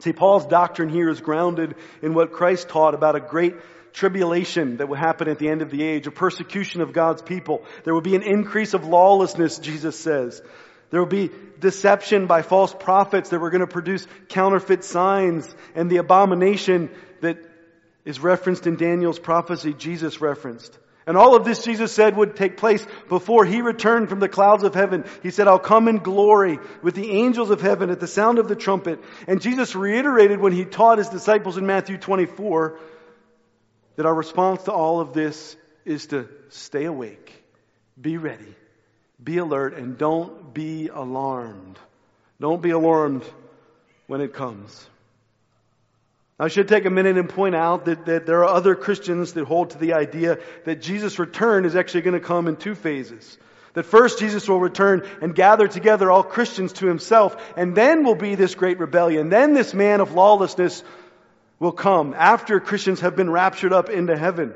[0.00, 3.54] See, Paul's doctrine here is grounded in what Christ taught about a great
[3.92, 7.62] tribulation that will happen at the end of the age, a persecution of God's people.
[7.84, 10.42] There will be an increase of lawlessness, Jesus says.
[10.90, 15.90] There will be deception by false prophets that were going to produce counterfeit signs and
[15.90, 17.38] the abomination that
[18.04, 20.78] is referenced in Daniel's prophecy, Jesus referenced.
[21.08, 24.64] And all of this Jesus said would take place before he returned from the clouds
[24.64, 25.04] of heaven.
[25.22, 28.48] He said, I'll come in glory with the angels of heaven at the sound of
[28.48, 28.98] the trumpet.
[29.28, 32.80] And Jesus reiterated when he taught his disciples in Matthew 24
[33.94, 37.32] that our response to all of this is to stay awake,
[38.00, 38.54] be ready,
[39.22, 41.78] be alert, and don't be alarmed.
[42.40, 43.24] Don't be alarmed
[44.06, 44.88] when it comes.
[46.38, 49.46] I should take a minute and point out that, that there are other Christians that
[49.46, 53.38] hold to the idea that Jesus' return is actually going to come in two phases.
[53.72, 58.14] That first Jesus will return and gather together all Christians to himself, and then will
[58.14, 59.30] be this great rebellion.
[59.30, 60.82] Then this man of lawlessness
[61.58, 64.54] will come after Christians have been raptured up into heaven.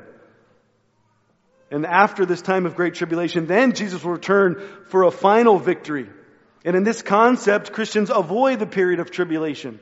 [1.71, 6.09] And after this time of great tribulation, then Jesus will return for a final victory.
[6.65, 9.79] And in this concept, Christians avoid the period of tribulation.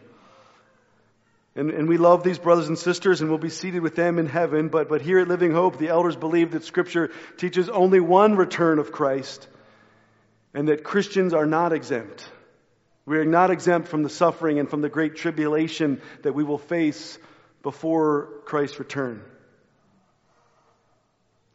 [1.56, 4.28] And, and we love these brothers and sisters and we'll be seated with them in
[4.28, 4.70] heaven.
[4.70, 8.78] But, but here at Living Hope, the elders believe that scripture teaches only one return
[8.78, 9.48] of Christ
[10.54, 12.30] and that Christians are not exempt.
[13.06, 16.60] We are not exempt from the suffering and from the great tribulation that we will
[16.60, 17.18] face
[17.64, 19.24] before Christ's return.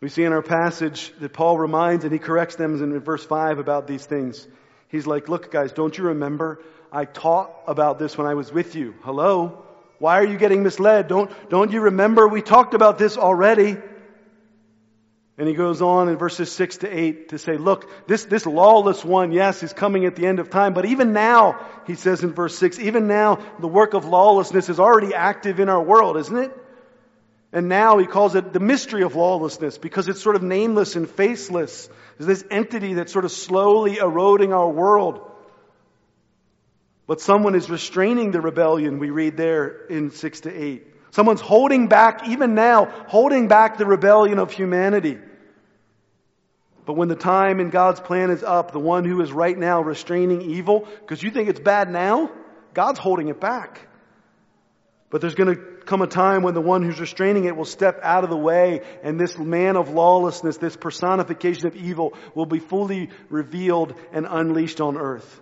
[0.04, 3.58] We see in our passage that Paul reminds and he corrects them in verse 5
[3.58, 4.46] about these things.
[4.88, 6.60] He's like, look guys, don't you remember?
[6.92, 8.94] I taught about this when I was with you.
[9.00, 9.64] Hello?
[9.98, 11.08] Why are you getting misled?
[11.08, 13.78] Don't, don't you remember we talked about this already?
[15.38, 19.02] And he goes on in verses 6 to 8 to say, look, this, this lawless
[19.02, 22.34] one, yes, is coming at the end of time, but even now, he says in
[22.34, 26.36] verse 6, even now, the work of lawlessness is already active in our world, isn't
[26.36, 26.63] it?
[27.54, 31.08] And now he calls it the mystery of lawlessness because it's sort of nameless and
[31.08, 31.88] faceless.
[32.18, 35.20] This entity that's sort of slowly eroding our world.
[37.06, 40.86] But someone is restraining the rebellion, we read there in 6 to 8.
[41.12, 45.18] Someone's holding back, even now, holding back the rebellion of humanity.
[46.86, 49.80] But when the time in God's plan is up, the one who is right now
[49.80, 52.32] restraining evil, because you think it's bad now,
[52.72, 53.86] God's holding it back.
[55.10, 58.00] But there's going to come a time when the one who's restraining it will step
[58.02, 62.58] out of the way and this man of lawlessness, this personification of evil will be
[62.58, 65.40] fully revealed and unleashed on earth.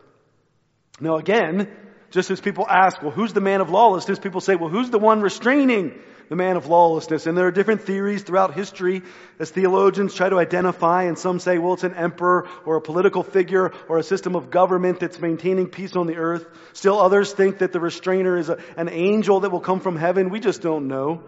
[1.00, 1.70] Now again,
[2.10, 4.18] just as people ask, well, who's the man of lawlessness?
[4.18, 7.26] People say, well, who's the one restraining the man of lawlessness?
[7.26, 9.02] And there are different theories throughout history
[9.38, 13.22] as theologians try to identify, and some say, well, it's an emperor or a political
[13.22, 16.46] figure or a system of government that's maintaining peace on the earth.
[16.72, 20.30] Still others think that the restrainer is a, an angel that will come from heaven.
[20.30, 21.22] We just don't know.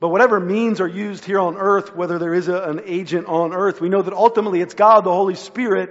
[0.00, 3.54] But whatever means are used here on earth, whether there is a, an agent on
[3.54, 5.90] earth, we know that ultimately it's God, the Holy Spirit,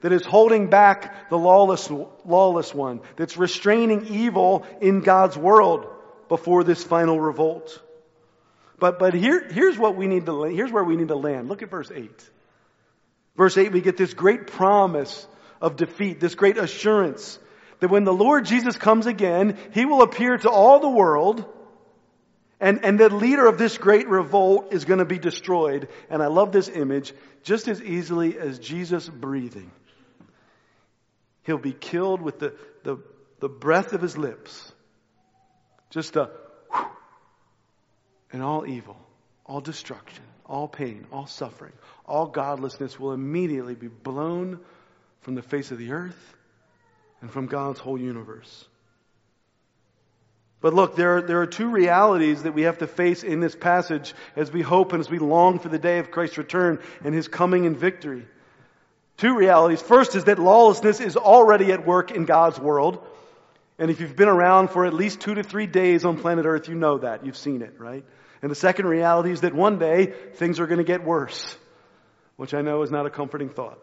[0.00, 1.88] that is holding back the lawless,
[2.24, 5.86] lawless one, that's restraining evil in God's world
[6.32, 7.78] before this final revolt.
[8.78, 11.50] But, but here, here's what we need to, here's where we need to land.
[11.50, 12.10] Look at verse 8.
[13.36, 15.26] Verse 8, we get this great promise
[15.60, 17.38] of defeat, this great assurance
[17.80, 21.44] that when the Lord Jesus comes again, He will appear to all the world
[22.58, 25.88] and, and the leader of this great revolt is going to be destroyed.
[26.08, 29.70] And I love this image just as easily as Jesus breathing.
[31.42, 32.96] He'll be killed with the, the,
[33.40, 34.71] the breath of his lips.
[35.92, 36.30] Just a
[36.72, 36.86] whew,
[38.32, 38.96] and all evil,
[39.44, 41.74] all destruction, all pain, all suffering,
[42.06, 44.58] all godlessness will immediately be blown
[45.20, 46.34] from the face of the earth
[47.20, 48.66] and from God's whole universe.
[50.62, 53.54] But look, there are, there are two realities that we have to face in this
[53.54, 57.14] passage as we hope and as we long for the day of Christ's return and
[57.14, 58.24] his coming in victory.
[59.18, 59.82] Two realities.
[59.82, 63.06] First is that lawlessness is already at work in God's world.
[63.78, 66.68] And if you've been around for at least two to three days on planet Earth,
[66.68, 67.24] you know that.
[67.26, 68.04] You've seen it, right?
[68.42, 71.56] And the second reality is that one day things are going to get worse,
[72.36, 73.78] which I know is not a comforting thought.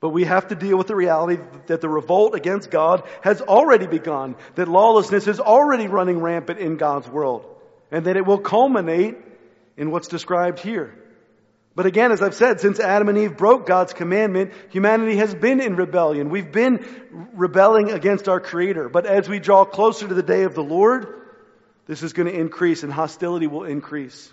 [0.00, 3.86] But we have to deal with the reality that the revolt against God has already
[3.86, 7.46] begun, that lawlessness is already running rampant in God's world,
[7.90, 9.16] and that it will culminate
[9.76, 10.94] in what's described here.
[11.76, 15.60] But again, as I've said, since Adam and Eve broke God's commandment, humanity has been
[15.60, 16.30] in rebellion.
[16.30, 16.84] We've been
[17.34, 18.90] rebelling against our Creator.
[18.90, 21.22] But as we draw closer to the day of the Lord,
[21.86, 24.32] this is going to increase and hostility will increase.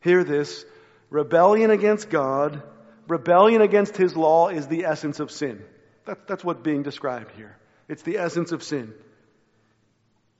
[0.00, 0.64] Hear this.
[1.10, 2.62] Rebellion against God,
[3.08, 5.62] rebellion against His law is the essence of sin.
[6.04, 7.56] That, that's what's being described here.
[7.88, 8.92] It's the essence of sin.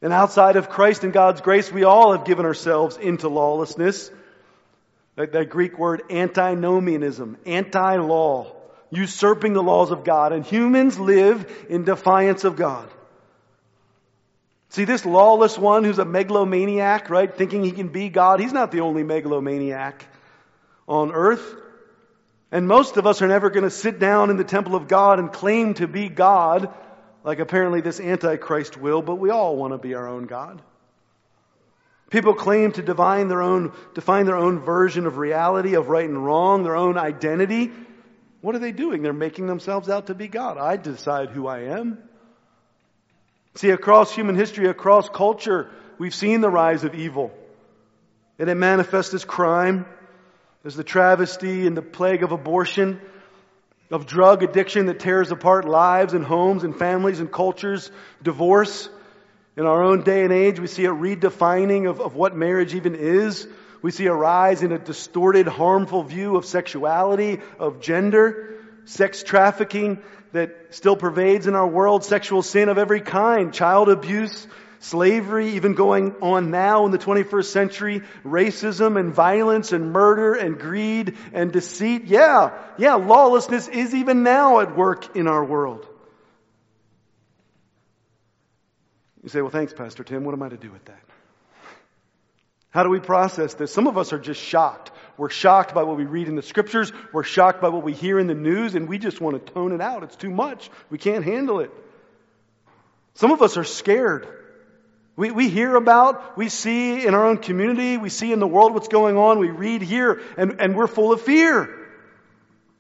[0.01, 4.11] And outside of Christ and God's grace, we all have given ourselves into lawlessness.
[5.19, 8.55] That, that Greek word antinomianism, anti-law,
[8.91, 10.33] usurping the laws of God.
[10.33, 12.89] And humans live in defiance of God.
[14.69, 18.71] See, this lawless one who's a megalomaniac, right, thinking he can be God, he's not
[18.71, 20.07] the only megalomaniac
[20.87, 21.57] on earth.
[22.53, 25.19] And most of us are never going to sit down in the temple of God
[25.19, 26.73] and claim to be God,
[27.25, 30.63] like apparently this Antichrist will, but we all want to be our own God.
[32.11, 36.25] People claim to define their own, define their own version of reality, of right and
[36.25, 37.71] wrong, their own identity.
[38.41, 39.03] What are they doing?
[39.03, 40.57] They're making themselves out to be God.
[40.57, 41.99] I decide who I am.
[43.57, 47.33] See, across human history, across culture, we've seen the rise of evil.
[48.39, 49.85] And it manifests as crime,
[50.65, 53.01] as the travesty and the plague of abortion,
[53.91, 57.91] of drug addiction that tears apart lives and homes and families and cultures,
[58.23, 58.89] divorce.
[59.59, 62.95] In our own day and age, we see a redefining of, of what marriage even
[62.95, 63.49] is.
[63.83, 70.01] We see a rise in a distorted, harmful view of sexuality, of gender, sex trafficking
[70.31, 74.47] that still pervades in our world, sexual sin of every kind, child abuse,
[74.79, 80.61] slavery, even going on now in the 21st century, racism and violence and murder and
[80.61, 82.05] greed and deceit.
[82.05, 85.85] Yeah, yeah, lawlessness is even now at work in our world.
[89.29, 90.25] You say, well, thanks, Pastor Tim.
[90.25, 91.03] What am I to do with that?
[92.71, 93.71] How do we process this?
[93.71, 94.91] Some of us are just shocked.
[95.19, 96.95] We're shocked by what we read in the scriptures.
[97.13, 99.73] We're shocked by what we hear in the news, and we just want to tone
[99.73, 100.03] it out.
[100.03, 100.71] It's too much.
[100.89, 101.71] We can't handle it.
[103.17, 104.27] Some of us are scared.
[105.15, 108.73] We, we hear about, we see in our own community, we see in the world
[108.73, 111.65] what's going on, we read here, and, and we're full of fear.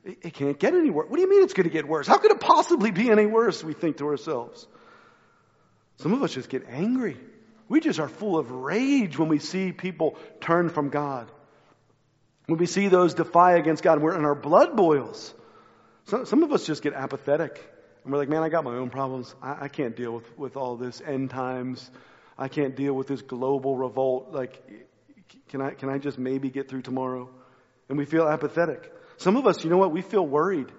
[0.02, 1.10] It, it can't get any worse.
[1.10, 2.06] What do you mean it's going to get worse?
[2.06, 4.66] How could it possibly be any worse, we think to ourselves?
[5.98, 7.16] Some of us just get angry.
[7.68, 11.30] We just are full of rage when we see people turn from God.
[12.46, 15.34] When we see those defy against God, and our blood boils.
[16.04, 17.62] Some, some of us just get apathetic.
[18.04, 19.34] And we're like, man, I got my own problems.
[19.42, 21.90] I, I can't deal with, with all this end times.
[22.38, 24.32] I can't deal with this global revolt.
[24.32, 24.62] Like,
[25.48, 27.28] can I, can I just maybe get through tomorrow?
[27.88, 28.90] And we feel apathetic.
[29.18, 29.92] Some of us, you know what?
[29.92, 30.72] We feel worried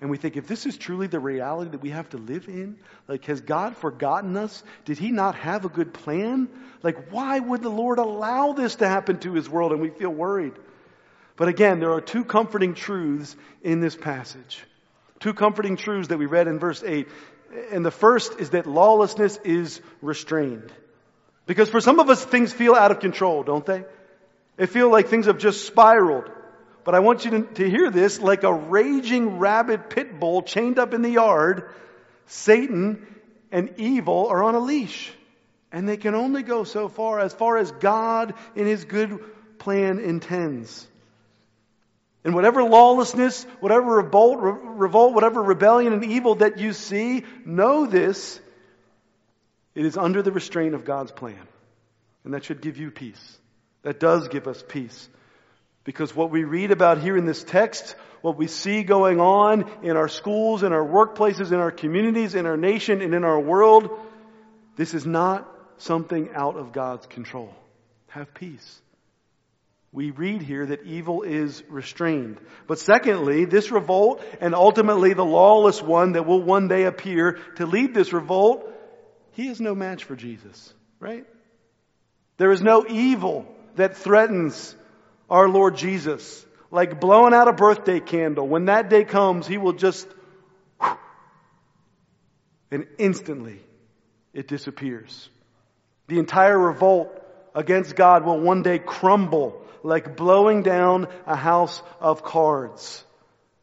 [0.00, 2.76] and we think, if this is truly the reality that we have to live in,
[3.08, 4.62] like, has God forgotten us?
[4.84, 6.48] Did He not have a good plan?
[6.82, 9.72] Like, why would the Lord allow this to happen to His world?
[9.72, 10.52] And we feel worried.
[11.36, 14.62] But again, there are two comforting truths in this passage.
[15.20, 17.08] Two comforting truths that we read in verse 8.
[17.72, 20.72] And the first is that lawlessness is restrained.
[21.46, 23.84] Because for some of us, things feel out of control, don't they?
[24.56, 26.30] They feel like things have just spiraled.
[26.86, 30.78] But I want you to, to hear this like a raging rabid pit bull chained
[30.78, 31.68] up in the yard.
[32.26, 33.04] Satan
[33.50, 35.12] and evil are on a leash.
[35.72, 39.18] And they can only go so far, as far as God in His good
[39.58, 40.86] plan intends.
[42.24, 48.38] And whatever lawlessness, whatever revolt, revolt, whatever rebellion and evil that you see, know this.
[49.74, 51.48] It is under the restraint of God's plan.
[52.22, 53.38] And that should give you peace.
[53.82, 55.08] That does give us peace.
[55.86, 59.96] Because what we read about here in this text, what we see going on in
[59.96, 63.88] our schools, in our workplaces, in our communities, in our nation, and in our world,
[64.74, 67.54] this is not something out of God's control.
[68.08, 68.82] Have peace.
[69.92, 72.38] We read here that evil is restrained.
[72.66, 77.64] But secondly, this revolt and ultimately the lawless one that will one day appear to
[77.64, 78.68] lead this revolt,
[79.34, 81.24] he is no match for Jesus, right?
[82.38, 83.46] There is no evil
[83.76, 84.74] that threatens
[85.28, 86.44] our Lord Jesus.
[86.70, 88.46] Like blowing out a birthday candle.
[88.46, 90.06] When that day comes, He will just,
[92.70, 93.60] and instantly
[94.34, 95.28] it disappears.
[96.08, 97.10] The entire revolt
[97.54, 103.04] against God will one day crumble like blowing down a house of cards.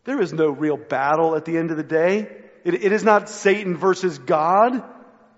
[0.06, 2.28] There is no real battle at the end of the day.
[2.63, 4.84] it, it is not Satan versus God.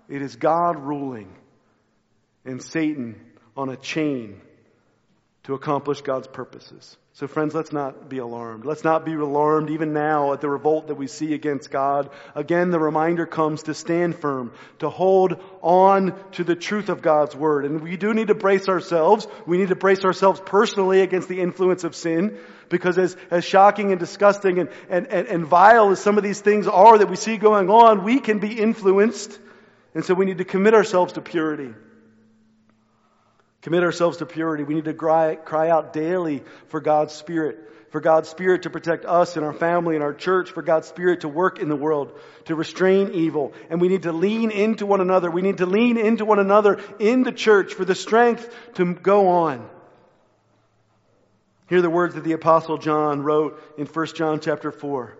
[0.08, 1.34] It is God ruling
[2.44, 3.20] and Satan
[3.56, 4.40] on a chain
[5.46, 6.96] to accomplish God's purposes.
[7.12, 8.64] So friends, let's not be alarmed.
[8.64, 12.10] Let's not be alarmed even now at the revolt that we see against God.
[12.34, 17.36] Again, the reminder comes to stand firm, to hold on to the truth of God's
[17.36, 17.64] word.
[17.64, 19.28] And we do need to brace ourselves.
[19.46, 22.38] We need to brace ourselves personally against the influence of sin.
[22.68, 26.40] Because as, as shocking and disgusting and, and, and, and vile as some of these
[26.40, 29.38] things are that we see going on, we can be influenced.
[29.94, 31.72] And so we need to commit ourselves to purity
[33.66, 34.62] commit ourselves to purity.
[34.62, 37.58] We need to cry, cry out daily for God's Spirit,
[37.90, 41.22] for God's Spirit to protect us and our family and our church, for God's Spirit
[41.22, 43.54] to work in the world, to restrain evil.
[43.68, 45.32] And we need to lean into one another.
[45.32, 49.30] We need to lean into one another in the church for the strength to go
[49.30, 49.68] on.
[51.68, 55.18] Hear the words that the apostle John wrote in 1 John chapter 4.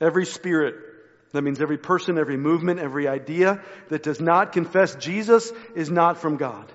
[0.00, 0.74] Every spirit
[1.32, 6.18] That means every person, every movement, every idea that does not confess Jesus is not
[6.18, 6.70] from God.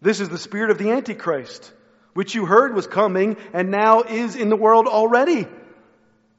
[0.00, 1.72] This is the spirit of the Antichrist,
[2.14, 5.46] which you heard was coming and now is in the world already.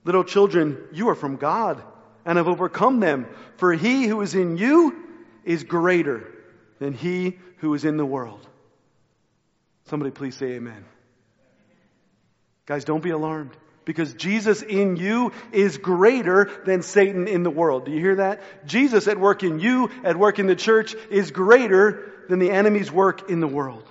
[0.05, 1.83] Little children, you are from God
[2.25, 4.95] and have overcome them, for he who is in you
[5.43, 6.31] is greater
[6.79, 8.45] than he who is in the world.
[9.85, 10.85] Somebody please say amen.
[12.65, 13.55] Guys, don't be alarmed
[13.87, 17.85] because Jesus in you is greater than Satan in the world.
[17.85, 18.41] Do you hear that?
[18.67, 22.91] Jesus at work in you, at work in the church, is greater than the enemy's
[22.91, 23.89] work in the world.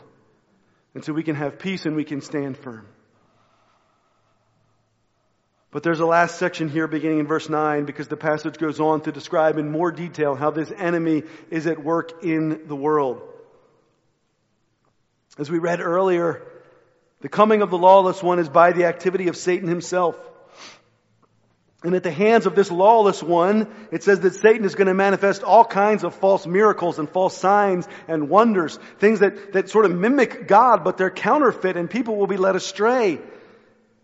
[0.95, 2.87] And so we can have peace and we can stand firm.
[5.71, 9.01] But there's a last section here beginning in verse 9 because the passage goes on
[9.03, 13.23] to describe in more detail how this enemy is at work in the world.
[15.39, 16.43] As we read earlier,
[17.21, 20.19] the coming of the lawless one is by the activity of Satan himself.
[21.83, 24.95] And at the hands of this lawless one, it says that Satan is going to
[24.95, 29.85] manifest all kinds of false miracles and false signs and wonders, things that, that sort
[29.85, 33.21] of mimic God, but they're counterfeit and people will be led astray.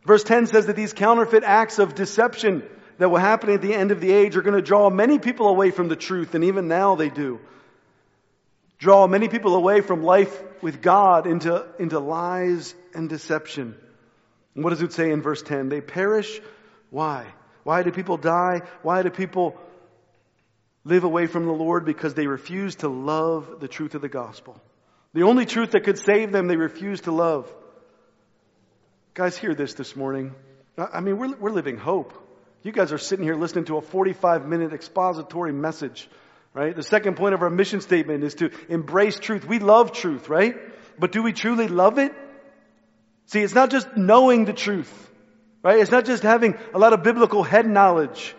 [0.05, 2.63] Verse 10 says that these counterfeit acts of deception
[2.99, 5.49] that will happen at the end of the age are going to draw many people
[5.49, 7.41] away from the truth, and even now they do
[8.83, 13.77] draw many people away from life with God into, into lies and deception.
[14.55, 15.69] And what does it say in verse 10?
[15.69, 16.41] They perish.
[16.91, 17.27] Why?
[17.65, 18.63] Why do people die?
[18.83, 19.57] Why do people
[20.85, 21.85] live away from the Lord?
[21.85, 24.61] Because they refuse to love the truth of the gospel.
[25.15, 27.53] The only truth that could save them, they refuse to love.
[29.15, 30.35] Guys, hear this this morning.
[30.79, 32.15] I mean, we're, we're living hope.
[32.63, 36.09] You guys are sitting here listening to a 45 minute expository message
[36.55, 36.75] right?
[36.75, 39.47] The second point of our mission statement is to embrace truth.
[39.47, 40.57] We love truth, right?
[40.99, 42.13] But do we truly love it?
[43.27, 45.11] See, it's not just knowing the truth,
[45.63, 45.79] right?
[45.79, 48.35] It's not just having a lot of biblical head knowledge.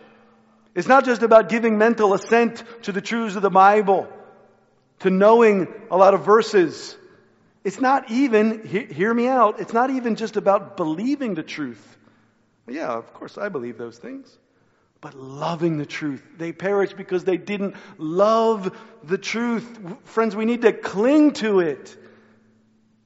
[0.75, 4.07] It's not just about giving mental assent to the truths of the Bible,
[4.99, 6.97] to knowing a lot of verses.
[7.63, 11.97] It's not even, hear me out, it's not even just about believing the truth.
[12.67, 14.37] Yeah, of course I believe those things
[15.03, 16.23] but loving the truth.
[16.37, 18.73] They perish because they didn't love
[19.03, 19.77] the truth.
[20.05, 21.97] Friends, we need to cling to it.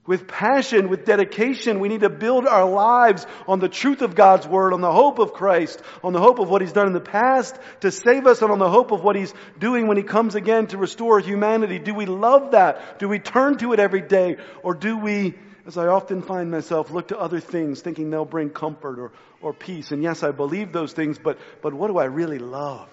[0.08, 4.48] With passion, with dedication, we need to build our lives on the truth of God's
[4.48, 7.02] Word, on the hope of Christ, on the hope of what He's done in the
[7.02, 10.36] past to save us, and on the hope of what He's doing when He comes
[10.36, 11.78] again to restore humanity.
[11.78, 13.00] Do we love that?
[13.00, 14.38] Do we turn to it every day?
[14.64, 15.36] Or do we
[15.68, 19.54] as I often find myself, look to other things thinking they'll bring comfort or, or
[19.54, 19.92] peace.
[19.92, 22.88] And yes, I believe those things, but, but what do I really love?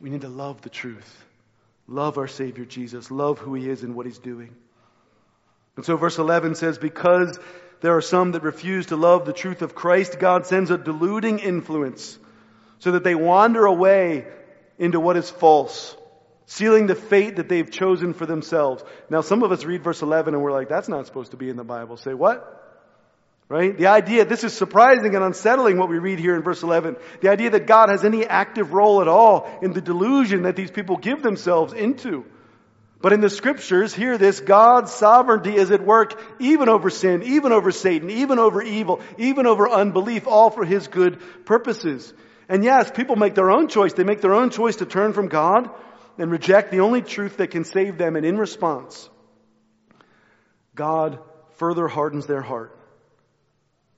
[0.00, 1.24] We need to love the truth.
[1.86, 3.10] Love our Savior Jesus.
[3.10, 4.56] Love who He is and what He's doing.
[5.76, 7.38] And so verse 11 says, because
[7.80, 11.38] there are some that refuse to love the truth of Christ, God sends a deluding
[11.38, 12.18] influence
[12.78, 14.26] so that they wander away
[14.78, 15.96] into what is false
[16.50, 18.82] sealing the fate that they've chosen for themselves.
[19.08, 21.48] Now, some of us read verse 11 and we're like, that's not supposed to be
[21.48, 21.96] in the Bible.
[21.96, 22.56] Say, what?
[23.48, 23.76] Right?
[23.76, 26.96] The idea, this is surprising and unsettling what we read here in verse 11.
[27.20, 30.72] The idea that God has any active role at all in the delusion that these
[30.72, 32.24] people give themselves into.
[33.02, 37.50] But in the scriptures, hear this, God's sovereignty is at work even over sin, even
[37.50, 42.12] over Satan, even over evil, even over unbelief, all for His good purposes.
[42.48, 43.94] And yes, people make their own choice.
[43.94, 45.70] They make their own choice to turn from God
[46.18, 48.16] and reject the only truth that can save them.
[48.16, 49.08] And in response,
[50.74, 51.20] God
[51.56, 52.76] further hardens their heart.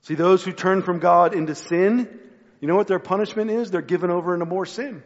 [0.02, 2.20] See, those who turn from God into sin,
[2.60, 3.70] you know what their punishment is?
[3.70, 5.02] They're given over into more sin.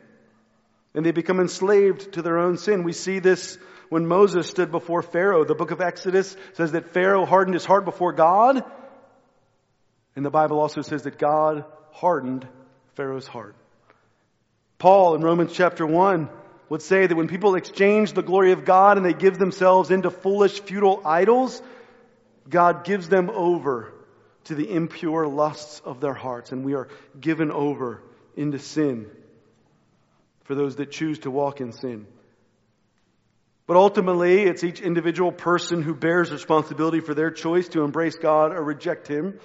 [0.95, 2.83] And they become enslaved to their own sin.
[2.83, 3.59] We see this
[3.89, 5.45] when Moses stood before Pharaoh.
[5.45, 8.65] The book of Exodus says that Pharaoh hardened his heart before God.
[10.15, 12.47] And the Bible also says that God hardened
[12.95, 13.55] Pharaoh's heart.
[14.79, 16.29] Paul in Romans chapter 1
[16.69, 20.11] would say that when people exchange the glory of God and they give themselves into
[20.11, 21.63] foolish, futile idols,
[22.49, 23.93] God gives them over
[24.45, 26.89] to the impure lusts of their hearts, and we are
[27.21, 28.03] given over
[28.37, 29.07] into sin
[30.45, 32.07] for those that choose to walk in sin.
[33.67, 38.53] But ultimately, it's each individual person who bears responsibility for their choice to embrace God
[38.53, 39.41] or reject Him.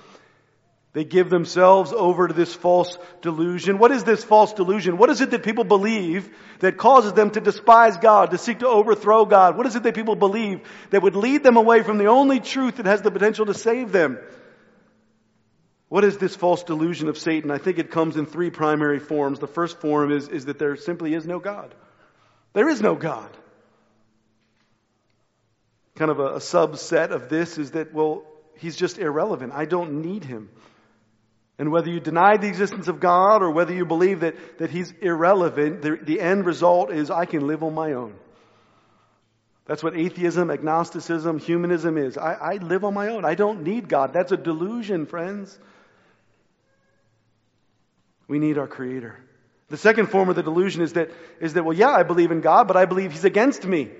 [0.94, 3.78] They give themselves over to this false delusion.
[3.78, 4.98] What is this false delusion?
[4.98, 8.68] What is it that people believe that causes them to despise God, to seek to
[8.68, 9.58] overthrow God?
[9.58, 12.76] What is it that people believe that would lead them away from the only truth
[12.76, 14.20] that has the potential to save them?
[15.88, 17.52] What is this false delusion of Satan?
[17.52, 19.40] I think it comes in three primary forms.
[19.40, 21.74] The first form is, is that there simply is no God.
[22.54, 23.30] There is no God.
[26.02, 28.24] Kind of a, a subset of this is that, well,
[28.58, 29.54] he's just irrelevant.
[29.54, 30.50] I don't need him.
[31.60, 34.92] And whether you deny the existence of God or whether you believe that, that He's
[35.00, 38.16] irrelevant, the, the end result is I can live on my own.
[39.68, 42.18] That's what atheism, agnosticism, humanism is.
[42.18, 43.24] I, I live on my own.
[43.24, 44.12] I don't need God.
[44.12, 45.56] That's a delusion, friends.
[48.28, 49.20] We need our Creator.
[49.70, 52.42] The second form of the delusion is that, is that, well, yeah, I believe in
[52.42, 53.92] God, but I believe He's against me.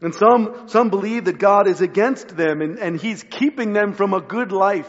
[0.00, 4.14] And some, some believe that God is against them and, and He's keeping them from
[4.14, 4.88] a good life.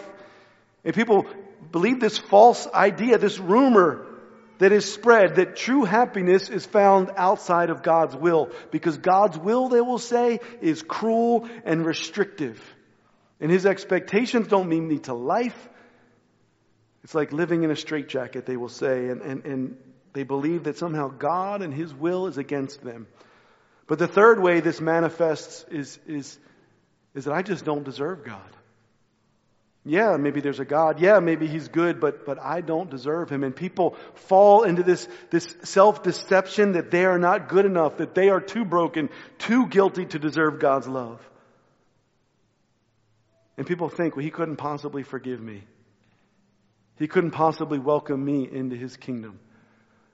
[0.85, 1.25] And people
[1.71, 4.05] believe this false idea, this rumor
[4.59, 8.51] that is spread that true happiness is found outside of God's will.
[8.71, 12.61] Because God's will, they will say, is cruel and restrictive.
[13.39, 15.69] And His expectations don't mean me to life.
[17.03, 19.07] It's like living in a straitjacket, they will say.
[19.07, 19.77] And, and, and
[20.13, 23.07] they believe that somehow God and His will is against them.
[23.89, 26.37] But the third way this manifests is, is,
[27.15, 28.39] is that I just don't deserve God.
[29.83, 30.99] Yeah, maybe there's a God.
[30.99, 33.43] Yeah, maybe He's good, but, but I don't deserve Him.
[33.43, 38.29] And people fall into this, this self-deception that they are not good enough, that they
[38.29, 39.09] are too broken,
[39.39, 41.27] too guilty to deserve God's love.
[43.57, 45.63] And people think, well, He couldn't possibly forgive me.
[46.99, 49.39] He couldn't possibly welcome me into His kingdom.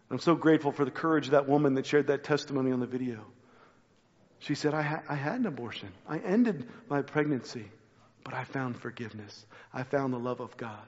[0.09, 2.87] I'm so grateful for the courage of that woman that shared that testimony on the
[2.87, 3.25] video.
[4.45, 5.89] She said, I, ha- I had an abortion.
[6.07, 7.65] I ended my pregnancy,
[8.23, 9.43] but I found forgiveness.
[9.73, 10.85] I found the love of God.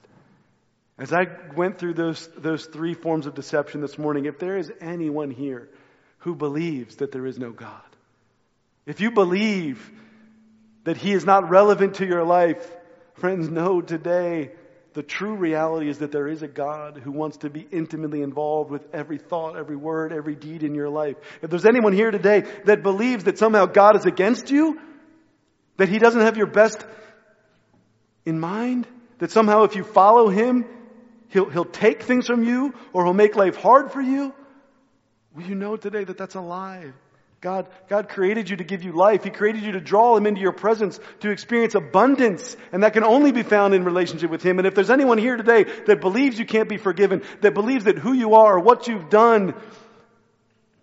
[0.99, 4.72] As I went through those, those three forms of deception this morning, if there is
[4.80, 5.70] anyone here
[6.20, 7.82] who believes that there is no God,
[8.86, 9.91] if you believe
[10.84, 12.64] that He is not relevant to your life,
[13.16, 14.51] friends, know today
[14.98, 18.72] the true reality is that there is a God who wants to be intimately involved
[18.72, 21.18] with every thought, every word, every deed in your life.
[21.43, 24.82] If there's anyone here today that believes that somehow God is against you,
[25.78, 26.84] that He doesn't have your best
[28.26, 28.88] in mind,
[29.20, 30.66] that somehow if you follow Him,
[31.28, 34.34] He'll, he'll take things from you or He'll make life hard for you,
[35.36, 36.91] will you know today that that's a lie?
[37.40, 39.24] God, God created you to give you life.
[39.24, 42.58] He created you to draw Him into your presence, to experience abundance.
[42.72, 44.58] And that can only be found in relationship with Him.
[44.58, 48.00] And if there's anyone here today that believes you can't be forgiven, that believes that
[48.00, 49.54] who you are, or what you've done,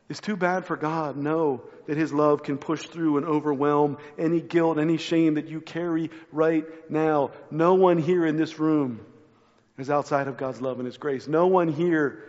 [0.09, 4.41] is too bad for God, know that His love can push through and overwhelm any
[4.41, 7.33] guilt, any shame that you carry right now.
[7.51, 9.05] No one here in this room
[9.77, 11.27] is outside of God's love and His grace.
[11.27, 12.23] No one here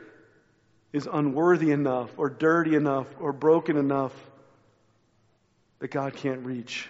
[0.96, 4.14] is unworthy enough or dirty enough or broken enough
[5.80, 6.88] that God can't reach.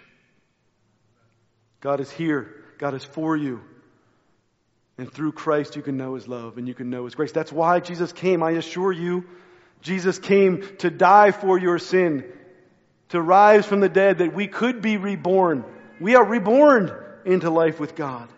[1.82, 2.64] God is here.
[2.78, 3.62] God is for you.
[5.00, 7.32] And through Christ, you can know His love and you can know His grace.
[7.32, 8.44] That's why Jesus came.
[8.44, 9.26] I assure you,
[9.82, 12.26] Jesus came to die for your sin,
[13.10, 15.66] to rise from the dead, that we could be reborn.
[16.00, 16.92] We are reborn
[17.26, 18.30] into life with God.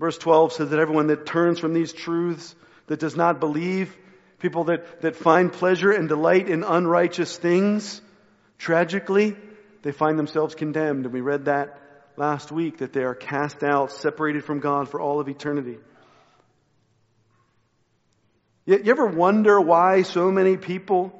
[0.00, 2.56] Verse 12 says that everyone that turns from these truths
[2.90, 3.96] that does not believe,
[4.40, 8.02] people that, that find pleasure and delight in unrighteous things,
[8.58, 9.36] tragically,
[9.82, 11.04] they find themselves condemned.
[11.04, 11.78] And we read that
[12.16, 15.78] last week, that they are cast out, separated from God for all of eternity.
[18.66, 21.12] You, ever wonder why so many people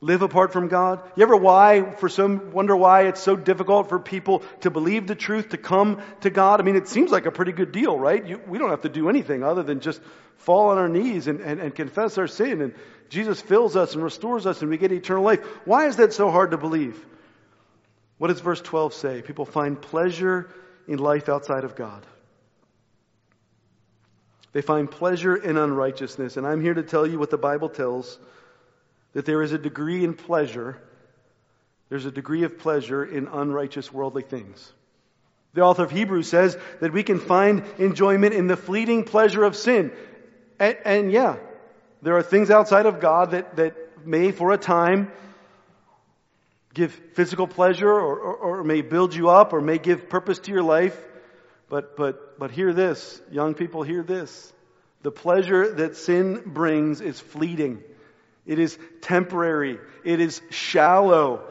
[0.00, 1.02] live apart from God?
[1.16, 5.14] You ever why, for some, wonder why it's so difficult for people to believe the
[5.14, 6.60] truth, to come to God?
[6.60, 8.24] I mean, it seems like a pretty good deal, right?
[8.24, 10.00] You, we don't have to do anything other than just
[10.38, 12.74] fall on our knees and, and, and confess our sin and
[13.10, 15.40] Jesus fills us and restores us and we get eternal life.
[15.64, 17.04] Why is that so hard to believe?
[18.18, 19.22] What does verse 12 say?
[19.22, 20.48] People find pleasure
[20.86, 22.06] in life outside of God.
[24.52, 26.36] They find pleasure in unrighteousness.
[26.36, 28.18] And I'm here to tell you what the Bible tells
[29.12, 30.80] that there is a degree in pleasure,
[31.88, 34.72] there's a degree of pleasure in unrighteous worldly things.
[35.54, 39.56] The author of Hebrews says that we can find enjoyment in the fleeting pleasure of
[39.56, 39.90] sin.
[40.60, 41.36] And, and yeah,
[42.02, 45.10] there are things outside of God that, that may for a time
[46.72, 50.52] give physical pleasure or, or, or may build you up or may give purpose to
[50.52, 50.96] your life.
[51.68, 54.52] But, but, but hear this, young people, hear this.
[55.02, 57.82] The pleasure that sin brings is fleeting.
[58.46, 59.78] It is temporary.
[60.04, 61.42] It is shallow.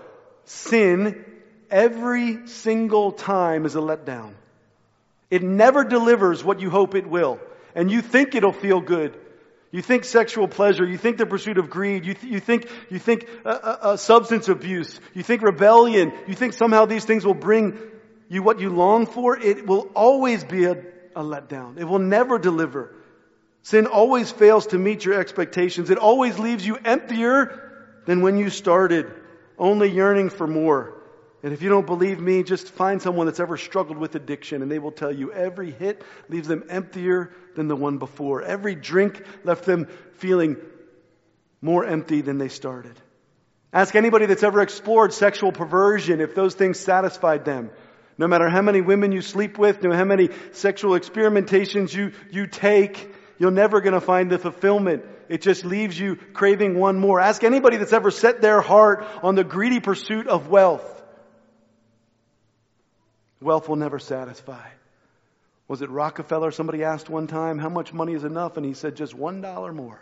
[0.46, 1.24] Sin,
[1.70, 4.34] every single time, is a letdown.
[5.30, 7.40] It never delivers what you hope it will.
[7.76, 9.18] And you think it'll feel good.
[9.72, 10.86] You think sexual pleasure.
[10.86, 12.04] You think the pursuit of greed.
[12.06, 15.00] You, th- you think, you think uh, uh, uh, substance abuse.
[15.14, 16.12] You think rebellion.
[16.28, 17.78] You think somehow these things will bring
[18.28, 19.38] you what you long for.
[19.38, 20.72] It will always be a,
[21.16, 21.78] a letdown.
[21.78, 22.96] It will never deliver.
[23.64, 25.90] Sin always fails to meet your expectations.
[25.90, 27.72] It always leaves you emptier
[28.06, 29.12] than when you started,
[29.58, 30.96] only yearning for more.
[31.42, 34.70] And if you don't believe me, just find someone that's ever struggled with addiction and
[34.70, 38.42] they will tell you every hit leaves them emptier than the one before.
[38.42, 40.58] Every drink left them feeling
[41.62, 43.00] more empty than they started.
[43.72, 47.70] Ask anybody that's ever explored sexual perversion if those things satisfied them.
[48.18, 52.12] No matter how many women you sleep with, no matter how many sexual experimentations you,
[52.32, 55.04] you take, you're never going to find the fulfillment.
[55.30, 57.20] It just leaves you craving one more.
[57.20, 61.04] Ask anybody that's ever set their heart on the greedy pursuit of wealth.
[63.42, 64.68] Wealth will never satisfy.
[65.70, 66.52] Was it Rockefeller?
[66.52, 68.58] Somebody asked one time, how much money is enough?
[68.58, 70.00] And he said, just one dollar more.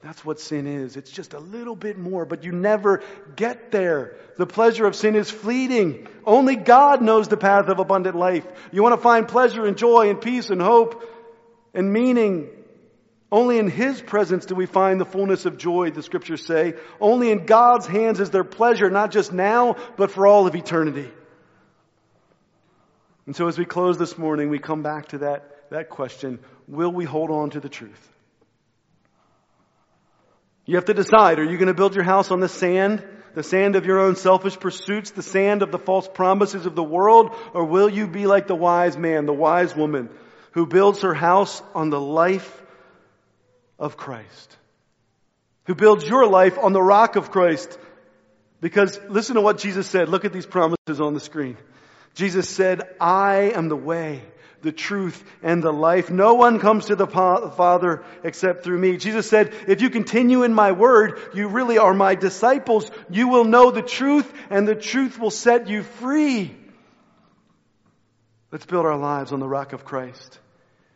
[0.00, 0.96] That's what sin is.
[0.96, 3.02] It's just a little bit more, but you never
[3.36, 4.16] get there.
[4.36, 6.08] The pleasure of sin is fleeting.
[6.24, 8.44] Only God knows the path of abundant life.
[8.72, 11.04] You want to find pleasure and joy and peace and hope
[11.74, 12.48] and meaning.
[13.32, 16.74] Only in His presence do we find the fullness of joy, the scriptures say.
[17.00, 21.10] Only in God's hands is there pleasure, not just now, but for all of eternity.
[23.24, 26.40] And so as we close this morning, we come back to that, that question.
[26.68, 28.08] Will we hold on to the truth?
[30.66, 33.02] You have to decide, are you going to build your house on the sand?
[33.34, 36.82] The sand of your own selfish pursuits, the sand of the false promises of the
[36.82, 40.10] world, or will you be like the wise man, the wise woman,
[40.50, 42.61] who builds her house on the life
[43.82, 44.56] of Christ?
[45.64, 47.78] Who builds your life on the rock of Christ?
[48.60, 50.08] Because listen to what Jesus said.
[50.08, 51.56] Look at these promises on the screen.
[52.14, 54.22] Jesus said, I am the way,
[54.60, 56.10] the truth, and the life.
[56.10, 58.98] No one comes to the Father except through me.
[58.98, 62.88] Jesus said, if you continue in my word, you really are my disciples.
[63.10, 66.54] You will know the truth, and the truth will set you free.
[68.52, 70.38] Let's build our lives on the rock of Christ.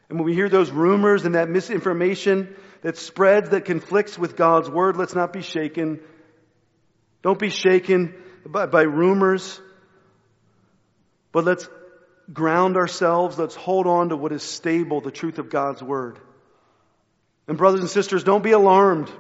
[0.09, 2.55] And when we hear those rumors and that misinformation
[2.87, 5.99] that spreads, that conflicts with God's word, let's not be shaken.
[7.21, 8.15] Don't be shaken
[8.47, 9.61] by, by rumors.
[11.33, 11.69] But let's
[12.33, 13.37] ground ourselves.
[13.37, 16.21] Let's hold on to what is stable, the truth of God's Word.
[17.49, 19.11] And brothers and sisters, don't be alarmed.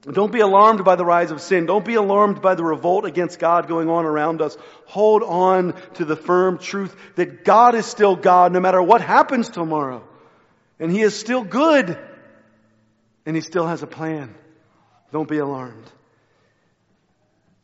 [0.00, 1.66] Don't be alarmed by the rise of sin.
[1.66, 4.56] Don't be alarmed by the revolt against God going on around us.
[4.86, 9.48] Hold on to the firm truth that God is still God no matter what happens
[9.50, 10.02] tomorrow.
[10.80, 11.96] And He is still good.
[13.24, 14.34] And He still has a plan.
[15.12, 15.90] Don't be alarmed.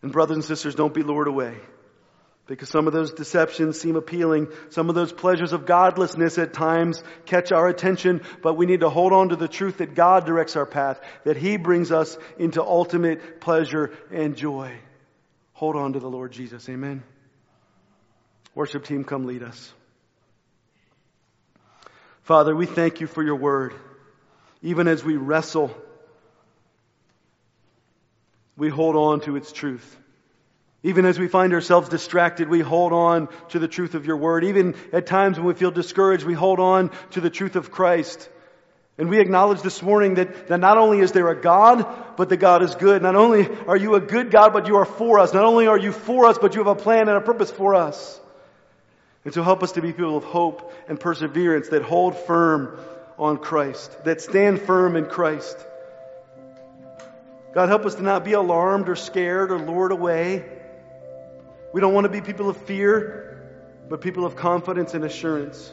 [0.03, 1.57] And brothers and sisters, don't be lured away.
[2.47, 4.49] Because some of those deceptions seem appealing.
[4.71, 8.89] Some of those pleasures of godlessness at times catch our attention, but we need to
[8.89, 12.63] hold on to the truth that God directs our path, that He brings us into
[12.63, 14.73] ultimate pleasure and joy.
[15.53, 16.67] Hold on to the Lord Jesus.
[16.69, 17.03] Amen.
[18.55, 19.73] Worship team, come lead us.
[22.23, 23.75] Father, we thank you for your word.
[24.63, 25.75] Even as we wrestle,
[28.57, 29.97] we hold on to its truth.
[30.83, 34.45] Even as we find ourselves distracted, we hold on to the truth of your word.
[34.45, 38.29] Even at times when we feel discouraged, we hold on to the truth of Christ.
[38.97, 41.87] And we acknowledge this morning that, that not only is there a God,
[42.17, 43.03] but that God is good.
[43.03, 45.33] Not only are you a good God, but you are for us.
[45.33, 47.77] Not only are you for us, but you have a plan and a purpose for
[47.77, 48.21] us.
[49.25, 52.79] And so help us to be people of hope and perseverance that hold firm
[53.19, 55.57] on Christ, that stand firm in Christ.
[57.55, 60.45] God, help us to not be alarmed or scared or lured away
[61.73, 63.43] we don't want to be people of fear,
[63.91, 65.71] but people of confidence and assurance.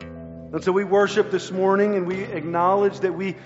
[0.00, 3.36] And so we worship this morning and we acknowledge that we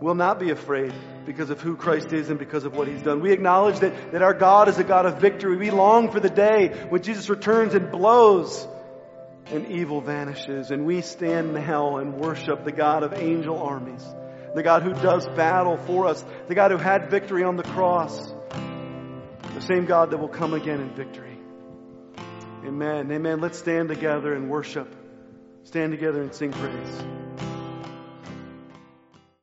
[0.00, 0.92] will not be afraid
[1.24, 3.20] because of who Christ is and because of what He's done.
[3.20, 5.56] We acknowledge that, that our God is a God of victory.
[5.56, 8.66] We long for the day when Jesus returns and blows
[9.46, 10.70] and evil vanishes.
[10.70, 14.04] And we stand now and worship the God of angel armies,
[14.54, 18.32] the God who does battle for us, the God who had victory on the cross
[19.54, 21.38] the same God that will come again in victory.
[22.64, 23.12] Amen.
[23.12, 23.40] Amen.
[23.40, 24.92] Let's stand together and worship.
[25.64, 27.21] Stand together and sing praise.